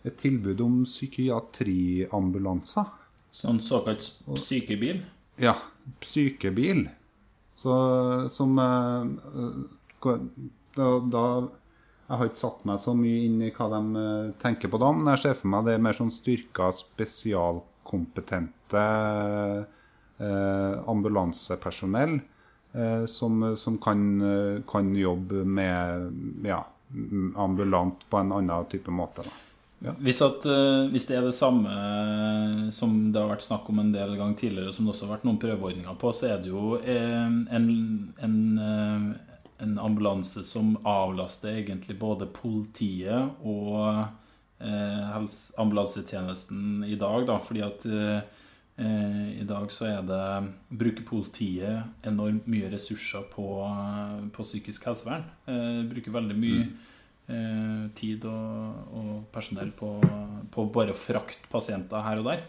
et 0.07 0.17
tilbud 0.21 0.61
om 0.63 0.85
psykiatriambulanser. 0.87 2.85
Sånn 3.35 3.61
såkalt 3.61 4.03
sykebil. 4.41 5.03
Ja, 5.43 5.55
sykebil. 6.07 6.89
Så 7.59 7.73
som 8.33 8.59
eh, 8.61 9.05
eh, 9.43 9.57
da, 10.77 11.01
da 11.11 11.25
Jeg 12.07 12.21
har 12.21 12.29
ikke 12.29 12.39
satt 12.39 12.61
meg 12.69 12.77
så 12.79 12.93
mye 12.95 13.23
inn 13.27 13.41
i 13.43 13.49
hva 13.55 13.67
de 13.73 13.81
eh, 13.99 14.29
tenker 14.43 14.71
på 14.71 14.79
da, 14.79 14.93
men 14.95 15.09
jeg 15.15 15.23
ser 15.25 15.35
for 15.41 15.49
meg 15.51 15.65
det 15.67 15.73
er 15.75 15.83
mer 15.83 15.97
sånn 15.99 16.13
styrka 16.15 16.69
spesialkompetente 16.79 18.83
eh, 20.23 20.75
ambulansepersonell 20.87 22.15
eh, 22.79 23.05
som, 23.11 23.57
som 23.59 23.79
kan, 23.83 24.07
eh, 24.23 24.63
kan 24.71 24.95
jobbe 24.95 25.43
med 25.59 26.47
ja, 26.47 26.63
ambulant 27.35 28.07
på 28.07 28.23
en 28.23 28.31
annen 28.39 28.71
type 28.71 28.95
måte. 28.95 29.27
Da. 29.27 29.35
Hvis, 29.99 30.23
at, 30.25 30.47
eh, 30.47 30.87
hvis 30.95 31.07
det 31.11 31.19
er 31.19 31.27
det 31.27 31.35
samme 31.37 32.71
som 32.73 33.11
det 33.11 33.21
har 33.21 33.29
vært 33.35 33.45
snakk 33.45 33.67
om 33.75 33.83
en 33.83 33.93
del 33.93 34.15
ganger 34.15 34.39
tidligere, 34.41 34.73
som 34.73 34.87
det 34.87 34.95
også 34.95 35.05
har 35.09 35.17
vært 35.19 35.27
noen 35.27 35.43
prøveordninger 35.43 35.95
på, 36.01 36.09
så 36.15 36.31
er 36.31 36.39
det 36.43 36.49
jo 36.55 36.79
en, 36.87 37.49
en, 37.51 37.67
en 39.63 39.79
ambulanse 39.79 40.43
som 40.45 40.75
avlaster 40.85 41.57
egentlig 41.63 41.99
både 41.99 42.27
politiet 42.27 43.39
og 43.47 44.07
eh, 44.61 45.15
ambulansetjenesten 45.57 46.85
i 46.85 46.97
dag, 47.01 47.27
da, 47.29 47.39
fordi 47.41 47.63
at 47.65 47.87
eh, 47.89 48.35
i 49.41 49.47
dag 49.49 49.71
så 49.73 49.87
er 49.89 50.03
det 50.05 50.25
bruker 50.69 51.07
politiet 51.09 52.05
enormt 52.07 52.49
mye 52.53 52.69
ressurser 52.75 53.25
på, 53.33 53.47
på 54.37 54.45
psykisk 54.45 54.85
helsevern. 54.91 55.25
Eh, 55.49 55.81
bruker 55.89 56.13
veldig 56.19 56.37
mye 56.37 56.67
eh, 57.33 57.87
tid 57.97 58.27
og, 58.29 58.83
og 58.93 59.15
personell 59.33 59.73
på, 59.77 59.95
på 60.53 60.67
bare 60.75 60.93
å 60.93 61.01
frakte 61.01 61.49
pasienter 61.53 62.05
her 62.05 62.21
og 62.21 62.29
der. 62.33 62.45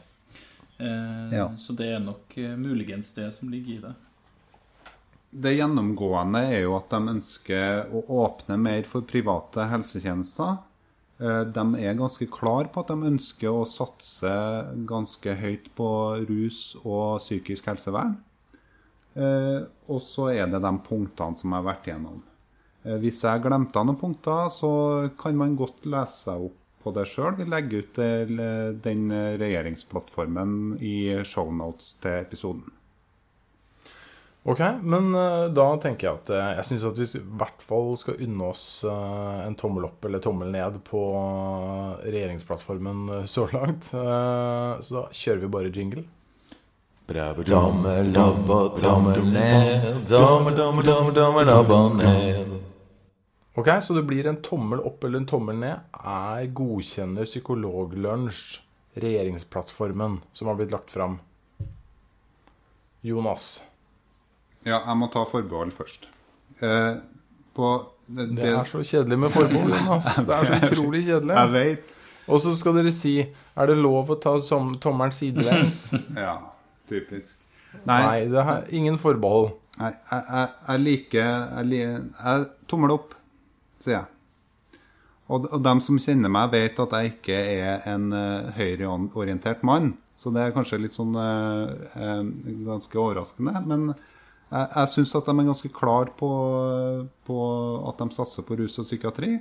Eh, 0.80 1.32
Ja. 1.38 1.48
Så 1.58 1.74
det 1.74 1.88
er 1.96 2.04
nok 2.04 2.36
eh, 2.38 2.58
muligens 2.60 3.14
det 3.16 3.32
som 3.34 3.50
ligger 3.50 3.74
i 3.78 3.82
det. 3.88 3.96
Det 5.30 5.52
gjennomgående 5.58 6.40
er 6.54 6.62
jo 6.64 6.78
at 6.78 6.90
de 6.94 7.12
ønsker 7.12 7.90
å 7.92 8.04
åpne 8.24 8.56
mer 8.62 8.86
for 8.88 9.04
private 9.08 9.66
helsetjenester. 9.68 10.58
Eh, 11.20 11.44
De 11.44 11.66
er 11.84 11.98
ganske 12.00 12.28
klar 12.32 12.70
på 12.72 12.80
at 12.84 12.94
de 12.94 13.10
ønsker 13.12 13.52
å 13.52 13.66
satse 13.68 14.32
ganske 14.88 15.36
høyt 15.36 15.68
på 15.76 15.90
rus 16.30 16.62
og 16.84 17.20
psykisk 17.20 17.68
helsevern. 17.68 18.16
Eh, 19.18 19.66
Og 19.88 20.02
så 20.02 20.30
er 20.34 20.48
det 20.48 20.62
de 20.62 20.74
punktene 20.88 21.36
som 21.36 21.52
jeg 21.52 21.60
har 21.64 21.74
vært 21.74 21.88
igjennom. 21.88 22.24
Eh, 22.86 22.98
Hvis 22.98 23.22
jeg 23.24 23.42
glemte 23.44 23.84
noen 23.84 24.00
punkter, 24.00 24.48
så 24.50 25.12
kan 25.18 25.36
man 25.36 25.58
godt 25.58 25.86
lese 25.86 26.24
seg 26.24 26.48
opp 26.48 26.56
på 26.84 26.94
det 26.94 27.06
sjøl. 27.06 27.36
Vi 27.36 27.44
legger 27.44 27.84
ut 27.84 28.82
den 28.82 29.10
regjeringsplattformen 29.12 30.78
i 30.80 31.22
shownotes 31.26 32.00
til 32.00 32.12
episoden. 32.24 32.72
Ok, 34.48 34.62
men 34.82 35.16
eh, 35.16 35.46
da 35.52 35.66
tenker 35.84 36.08
jeg 36.08 36.20
at 36.22 36.30
eh, 36.32 36.50
jeg 36.62 36.68
syns 36.70 36.84
at 36.88 37.00
vi 37.02 37.08
i 37.20 37.24
hvert 37.40 37.64
fall 37.68 37.90
skal 38.00 38.22
unne 38.24 38.46
oss 38.48 38.62
eh, 38.88 39.40
en 39.44 39.58
tommel 39.60 39.90
opp 39.90 40.08
eller 40.08 40.24
tommel 40.24 40.54
ned 40.54 40.78
på 40.88 41.02
regjeringsplattformen 42.06 43.28
så 43.28 43.50
langt. 43.52 43.90
Så 43.92 44.96
da 44.96 45.04
kjører 45.12 45.44
vi 45.44 45.52
bare 45.52 45.74
jingle. 45.76 46.06
Tommel 47.48 48.16
opp 48.24 48.50
og 48.56 48.80
tommel 48.80 49.28
ned. 49.36 50.08
Tommel, 50.08 50.56
tommel, 50.56 50.88
tommel, 50.94 51.14
tommel 51.20 51.54
opp 51.58 51.76
og 51.76 52.00
ned. 52.00 52.58
Ok, 53.60 53.72
så 53.84 54.00
det 54.00 54.08
blir 54.08 54.32
en 54.32 54.40
tommel 54.46 54.80
opp 54.80 55.04
eller 55.04 55.26
en 55.26 55.28
tommel 55.28 55.60
ned. 55.60 55.88
Er 56.00 56.52
godkjenner 56.56 57.28
Psykologlunsj 57.28 58.62
regjeringsplattformen 58.96 60.22
som 60.32 60.48
har 60.48 60.60
blitt 60.60 60.72
lagt 60.72 60.94
fram? 60.96 61.20
Jonas. 63.04 63.58
Ja, 64.68 64.82
jeg 64.84 65.00
må 65.00 65.08
ta 65.12 65.24
forbehold 65.28 65.72
først. 65.76 66.10
Eh, 66.60 66.98
på 67.56 67.70
det, 68.08 68.26
Det 68.36 68.50
er 68.52 68.68
så 68.68 68.82
kjedelig 68.84 69.20
med 69.20 69.32
forbehold, 69.32 69.76
Jonas. 69.80 70.10
Det 70.28 70.36
er 70.36 70.50
så 70.50 70.72
utrolig 70.72 71.04
kjedelig. 71.06 71.38
Jeg 71.38 71.54
vet. 71.54 71.94
Og 72.28 72.42
så 72.44 72.52
skal 72.60 72.76
dere 72.76 72.92
si 72.92 73.14
Er 73.24 73.70
det 73.70 73.78
lov 73.80 74.12
å 74.12 74.18
ta 74.20 74.36
som, 74.44 74.74
tommelen 74.84 75.16
sidelengs? 75.16 75.94
Ja, 76.26 76.36
typisk. 76.90 77.38
Nei, 77.88 78.02
Nei, 78.04 78.20
det 78.32 78.44
er 78.44 78.68
ingen 78.76 78.98
forbehold. 79.00 79.54
nei 79.78 79.92
jeg, 79.94 80.22
jeg, 80.28 80.52
jeg 80.68 80.84
liker 80.84 81.20
jeg, 81.22 81.66
liker, 81.70 82.06
jeg, 82.18 82.48
Tommel 82.68 82.96
opp, 82.96 83.14
sier 83.84 84.00
jeg. 84.00 84.08
Og, 85.28 85.48
og 85.52 85.64
dem 85.64 85.82
som 85.84 86.00
kjenner 86.00 86.32
meg, 86.32 86.52
vet 86.56 86.80
at 86.80 86.94
jeg 86.96 87.14
ikke 87.18 87.38
er 87.38 87.88
en 87.92 88.08
uh, 88.16 88.52
høyreorientert 88.56 89.64
mann. 89.68 89.94
Så 90.18 90.32
det 90.34 90.42
er 90.42 90.56
kanskje 90.56 90.80
litt 90.82 90.96
sånn 90.96 91.16
uh, 91.20 91.68
uh, 92.00 92.24
ganske 92.66 93.00
overraskende. 93.00 93.60
Men 93.68 93.92
jeg, 94.48 94.68
jeg 94.72 94.90
syns 94.94 95.14
at 95.20 95.28
de 95.28 95.36
er 95.36 95.50
ganske 95.50 95.72
klar 95.76 96.12
på, 96.18 96.32
på 97.28 97.38
at 97.90 98.02
de 98.02 98.16
satser 98.16 98.46
på 98.48 98.58
rus 98.60 98.80
og 98.80 98.88
psykiatri. 98.88 99.36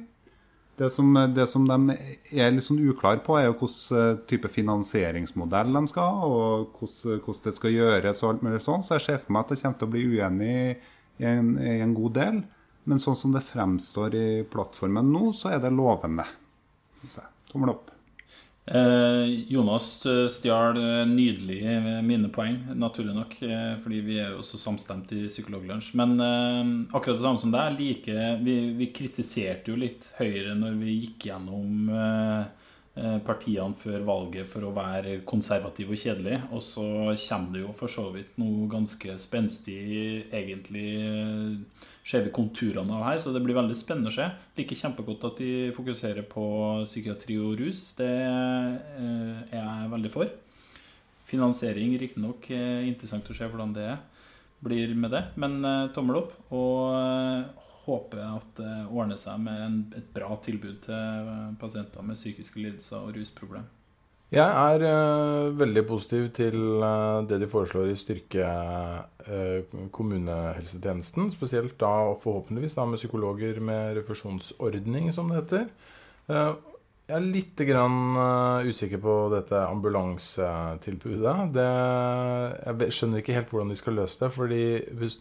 Det 0.77 0.91
som, 0.93 1.09
det 1.33 1.47
som 1.49 1.65
de 1.65 1.95
er 2.37 2.51
litt 2.53 2.67
sånn 2.67 2.83
uklar 2.85 3.23
på, 3.25 3.39
er 3.39 3.47
jo 3.47 3.55
hvilken 3.63 4.01
eh, 4.03 4.19
type 4.29 4.51
finansieringsmodell 4.53 5.73
de 5.73 5.83
skal 5.89 6.11
ha, 6.13 6.29
og 6.29 6.77
hvordan, 6.77 7.41
det 7.47 7.55
skal 7.57 7.73
gjøres. 7.73 8.21
og 8.23 8.35
alt 8.35 8.45
mulig 8.45 8.61
sånn. 8.67 8.85
Så 8.85 8.99
jeg 8.99 9.07
ser 9.07 9.23
for 9.23 9.37
meg 9.37 9.47
at 9.47 9.55
jeg 9.55 9.63
kommer 9.65 9.81
til 9.81 9.89
å 9.89 9.95
bli 9.95 10.05
uenig 10.13 10.59
i 11.17 11.31
en, 11.31 11.55
i 11.57 11.79
en 11.81 11.97
god 11.97 12.19
del. 12.21 12.43
Men 12.87 13.01
sånn 13.03 13.17
som 13.19 13.33
det 13.35 13.47
fremstår 13.49 14.15
i 14.15 14.29
plattformen 14.53 15.09
nå, 15.11 15.31
så 15.35 15.55
er 15.57 15.65
det 15.65 15.73
lovende. 15.75 16.29
jeg. 17.09 17.31
Tommel 17.49 17.73
opp. 17.73 17.96
Eh, 18.67 19.45
Jonas 19.47 20.07
eh, 20.07 20.25
stjal 20.27 20.77
eh, 20.77 21.05
nydelig 21.07 21.61
eh, 21.63 21.85
mine 22.03 22.29
poeng, 22.35 22.57
naturlig 22.75 23.15
nok, 23.15 23.37
fordi 23.85 24.01
vi 24.03 24.19
er 24.19 24.33
jo 24.33 24.41
også 24.43 24.59
samstemt 24.59 25.13
i 25.15 25.29
Psykologlunsj. 25.31 25.93
Men 26.01 26.17
akkurat 26.91 27.15
det 27.15 27.23
samme 27.23 27.43
som 27.43 27.55
deg, 27.55 27.79
like, 27.79 28.17
vi, 28.43 28.57
vi 28.75 28.91
kritiserte 28.97 29.71
jo 29.71 29.79
litt 29.79 30.09
Høyre 30.19 30.57
når 30.59 30.81
vi 30.83 30.97
gikk 30.99 31.29
gjennom 31.31 31.93
eh, 31.95 32.66
partiene 33.27 33.77
før 33.77 34.07
valget 34.09 34.49
for 34.49 34.65
å 34.65 34.73
være 34.73 35.19
konservativ 35.29 35.91
og 35.93 36.01
kjedelig. 36.01 36.39
Og 36.49 36.63
så 36.65 36.87
kommer 37.27 37.53
det 37.53 37.65
jo 37.67 37.75
for 37.77 37.93
så 37.93 38.07
vidt 38.15 38.39
noe 38.41 38.65
ganske 38.73 39.19
spenstig, 39.21 39.83
egentlig 40.33 40.89
skjeve 42.07 42.27
ser 42.27 42.29
vi 42.29 42.35
konturene 42.35 42.95
av 42.95 43.05
her, 43.09 43.19
så 43.19 43.33
det 43.35 43.43
blir 43.43 43.57
veldig 43.57 43.77
spennende 43.79 44.13
å 44.13 44.15
se. 44.15 44.27
Liker 44.59 44.79
kjempegodt 44.79 45.25
at 45.27 45.41
de 45.43 45.53
fokuserer 45.75 46.27
på 46.31 46.45
psykiatri 46.85 47.39
og 47.43 47.57
rus. 47.59 47.89
Det 47.99 48.07
eh, 48.07 49.41
er 49.51 49.57
jeg 49.59 49.91
veldig 49.91 50.13
for. 50.15 50.31
Finansiering, 51.27 51.97
riktignok, 51.99 52.47
eh, 52.55 52.87
interessant 52.87 53.27
å 53.27 53.35
se 53.35 53.49
hvordan 53.51 53.75
det 53.75 53.91
blir 54.63 54.95
med 54.95 55.17
det. 55.17 55.25
Men 55.35 55.59
eh, 55.67 55.89
tommel 55.97 56.23
opp. 56.23 56.37
Og 56.55 56.95
eh, 56.95 57.66
håper 57.87 58.23
at 58.27 58.53
det 58.59 58.75
ordner 58.91 59.19
seg 59.21 59.41
med 59.43 59.63
en, 59.63 59.81
et 59.97 60.13
bra 60.15 60.37
tilbud 60.43 60.83
til 60.87 60.95
eh, 61.33 61.49
pasienter 61.61 62.07
med 62.07 62.19
psykiske 62.19 62.61
lidelser 62.61 63.03
og 63.03 63.17
rusproblem. 63.17 63.67
Jeg 64.35 64.43
er 64.43 64.83
uh, 64.83 65.53
veldig 65.55 65.85
positiv 65.87 66.25
til 66.35 66.57
uh, 66.83 67.23
det 67.31 67.39
de 67.45 67.47
foreslår 67.47 67.93
i 67.93 67.99
styrke 67.99 68.43
uh, 68.43 69.77
kommunehelsetjenesten. 69.95 71.31
Spesielt 71.31 71.77
da 71.79 71.93
forhåpentligvis 72.25 72.75
da 72.75 72.89
med 72.91 72.99
psykologer 72.99 73.61
med 73.63 74.01
refusjonsordning, 74.01 75.13
som 75.15 75.31
det 75.31 75.45
heter. 75.45 75.69
Jeg 77.07 77.21
er 77.21 77.27
litt 77.31 77.61
grann, 77.69 78.17
eh, 78.19 78.67
usikker 78.67 78.99
på 78.99 79.13
dette 79.31 79.55
ambulansetilbudet. 79.63 81.35
Det, 81.55 81.67
jeg 82.67 82.95
skjønner 82.97 83.23
ikke 83.23 83.37
helt 83.37 83.53
hvordan 83.53 83.71
de 83.71 83.77
skal 83.79 83.95
løse 83.95 84.19
det. 84.25 84.31
fordi 84.35 84.65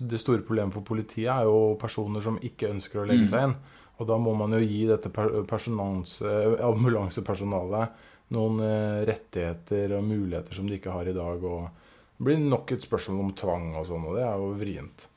det 0.10 0.18
store 0.18 0.42
problemet 0.42 0.74
for 0.74 0.82
politiet 0.82 1.30
er 1.30 1.44
jo 1.46 1.78
personer 1.78 2.22
som 2.26 2.40
ikke 2.42 2.72
ønsker 2.74 3.04
å 3.04 3.06
legge 3.06 3.28
seg 3.30 3.44
inn. 3.44 3.54
Og 4.00 4.08
da 4.10 4.18
må 4.18 4.34
man 4.34 4.58
jo 4.58 4.64
gi 4.66 4.88
dette 4.90 5.12
eh, 5.14 6.66
ambulansepersonalet 6.66 7.90
noen 8.34 8.60
eh, 8.66 9.06
rettigheter 9.06 9.94
og 10.00 10.10
muligheter 10.10 10.58
som 10.58 10.66
de 10.66 10.80
ikke 10.80 10.90
har 10.98 11.06
i 11.06 11.14
dag. 11.14 11.38
Og 11.38 11.70
Det 12.18 12.26
blir 12.26 12.42
nok 12.42 12.72
et 12.72 12.82
spørsmål 12.82 13.28
om 13.28 13.32
tvang 13.38 13.76
og 13.76 13.86
sånn, 13.86 14.10
og 14.10 14.18
det 14.18 14.26
er 14.26 14.42
jo 14.42 14.58
vrient. 14.58 15.08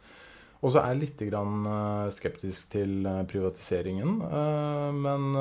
Og 0.60 0.68
så 0.74 0.82
er 0.82 0.92
jeg 0.92 1.00
litt 1.00 1.20
grann, 1.30 1.64
skeptisk 2.10 2.68
til 2.74 3.06
privatiseringen. 3.30 4.16
Men 4.98 5.36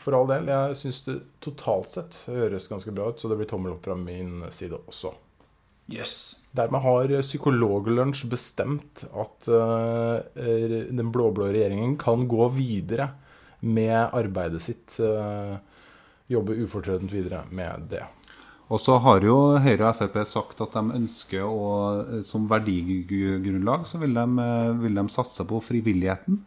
for 0.00 0.16
all 0.16 0.28
del, 0.30 0.50
jeg 0.50 0.76
syns 0.80 1.00
det 1.06 1.16
totalt 1.44 1.94
sett 1.94 2.18
høres 2.26 2.68
ganske 2.70 2.92
bra 2.94 3.10
ut, 3.12 3.20
så 3.20 3.30
det 3.30 3.38
blir 3.40 3.50
tommel 3.50 3.74
opp 3.76 3.86
fra 3.86 3.96
min 3.98 4.42
side 4.54 4.78
også. 4.86 5.14
Yes. 5.88 6.36
Dermed 6.52 6.84
har 6.84 7.12
Psykologlunsj 7.24 8.26
bestemt 8.28 9.04
at 9.08 9.48
uh, 9.48 10.18
den 10.34 11.12
blå-blå 11.14 11.48
regjeringen 11.48 11.96
kan 12.00 12.26
gå 12.28 12.50
videre 12.52 13.10
med 13.64 14.12
arbeidet 14.16 14.60
sitt. 14.64 14.98
Uh, 15.00 15.56
jobbe 16.28 16.58
ufortrødent 16.60 17.12
videre 17.12 17.46
med 17.50 17.88
det. 17.92 18.04
Og 18.68 18.80
så 18.80 18.98
har 19.00 19.24
jo 19.24 19.36
Høyre 19.64 19.88
og 19.88 19.96
Frp 19.96 20.18
sagt 20.28 20.60
at 20.60 20.74
de 20.76 20.96
ønsker 20.98 21.44
å, 21.44 21.68
eh, 22.02 22.22
som 22.26 22.48
verdigrunnlag, 22.50 23.86
så 23.88 24.00
vil 24.02 24.12
de, 24.14 24.26
eh, 24.44 24.72
vil 24.82 24.94
de 24.94 25.08
satse 25.08 25.44
på 25.44 25.62
frivilligheten. 25.64 26.42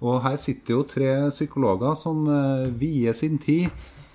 Og 0.00 0.22
her 0.22 0.36
sitter 0.36 0.74
jo 0.74 0.82
tre 0.82 1.30
psykologer 1.30 1.94
som 1.94 2.26
eh, 2.26 2.66
vier 2.70 3.12
sin 3.12 3.38
tid 3.38 3.70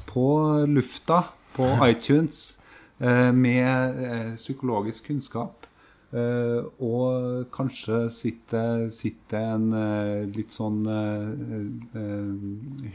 på 0.08 0.28
lufta, 0.68 1.24
på 1.56 1.64
iTunes, 1.92 2.58
med 2.98 4.38
psykologisk 4.40 5.06
kunnskap. 5.06 5.68
Uh, 6.08 6.64
og 6.80 7.50
kanskje 7.52 8.10
sitter, 8.10 8.86
sitter 8.90 9.44
en 9.58 9.66
uh, 9.76 10.24
litt 10.32 10.56
sånn 10.56 10.88
uh, 10.88 11.28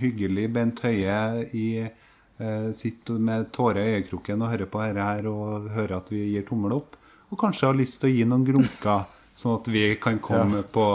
hyggelig 0.01 0.47
Bent 0.57 0.81
Høie 0.81 1.45
i 1.53 1.67
Sitter 2.75 3.21
med 3.23 3.51
tårer 3.55 3.85
i 3.85 3.95
øyekroken 3.99 4.40
og 4.42 4.51
hører 4.51 4.71
på 4.71 4.81
dette 4.83 5.05
her 5.07 5.29
og 5.31 5.68
hører 5.71 5.99
at 6.01 6.09
vi 6.11 6.25
gir 6.33 6.47
tommel 6.49 6.75
opp. 6.81 6.97
Og 7.31 7.38
kanskje 7.40 7.68
har 7.68 7.79
lyst 7.79 8.01
til 8.03 8.11
å 8.11 8.14
gi 8.16 8.27
noen 8.29 8.45
grunker, 8.49 9.05
sånn 9.38 9.59
at 9.61 9.68
vi 9.73 9.85
kan 10.03 10.18
komme 10.25 10.64
på, 10.75 10.87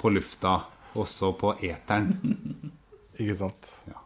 på 0.00 0.12
lufta, 0.12 0.58
også 0.98 1.32
på 1.38 1.54
eteren. 1.62 2.16
Ikke 3.20 3.36
sant? 3.38 3.70
Ja. 3.88 4.02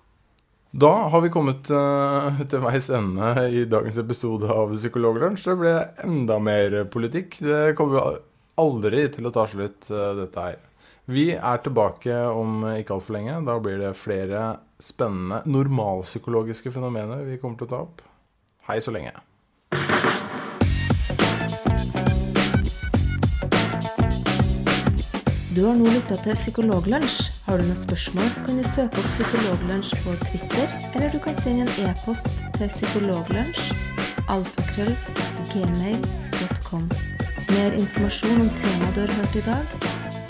Da 0.76 0.92
har 1.08 1.22
vi 1.24 1.30
kommet 1.32 1.70
eh, 1.72 2.40
til 2.50 2.60
veis 2.60 2.90
ende 2.92 3.30
i 3.48 3.64
dagens 3.70 3.96
episode 4.02 4.50
av 4.52 4.74
Psykologlunsj. 4.74 5.46
Det 5.46 5.54
ble 5.56 5.74
enda 6.04 6.36
mer 6.42 6.82
politikk. 6.92 7.38
Det 7.40 7.70
kommer 7.78 8.18
aldri 8.60 9.06
til 9.14 9.28
å 9.28 9.32
ta 9.32 9.46
slutt, 9.48 9.88
eh, 9.88 10.10
dette 10.18 10.44
her. 10.48 10.58
Vi 11.06 11.28
er 11.38 11.60
tilbake 11.62 12.14
om 12.34 12.64
ikke 12.66 12.96
altfor 12.96 13.14
lenge. 13.14 13.36
Da 13.46 13.54
blir 13.62 13.78
det 13.78 13.92
flere 13.94 14.56
spennende 14.82 15.38
normalpsykologiske 15.46 16.72
fenomener 16.74 17.22
vi 17.28 17.38
kommer 17.38 17.60
til 17.60 17.68
å 17.68 17.70
ta 17.70 17.78
opp. 17.84 18.02
Hei 18.66 18.80
så 18.82 18.90
lenge. 18.90 19.14
Du 25.54 25.62
har 25.62 25.78
nå 25.78 25.86
lytta 25.86 26.18
til 26.24 26.34
Psykologlunsj. 26.34 27.20
Har 27.46 27.62
du 27.62 27.68
noen 27.68 27.78
spørsmål, 27.78 28.26
kan 28.42 28.58
du 28.58 28.66
søke 28.66 28.98
opp 28.98 29.06
Psykologlunsj 29.14 29.94
på 30.02 30.16
Twitter, 30.26 30.74
eller 30.90 31.14
du 31.14 31.20
kan 31.22 31.38
sende 31.38 31.68
en 31.68 31.86
e-post 31.86 32.34
til 32.58 32.66
psykologlunsj 32.66 33.70
alfakrøll. 34.34 34.96
Mer 37.46 37.78
informasjon 37.78 38.40
om 38.42 38.50
temaet 38.58 38.98
du 38.98 39.00
har 39.06 39.14
hørt 39.16 39.38
i 39.38 39.44
dag, 39.46 39.76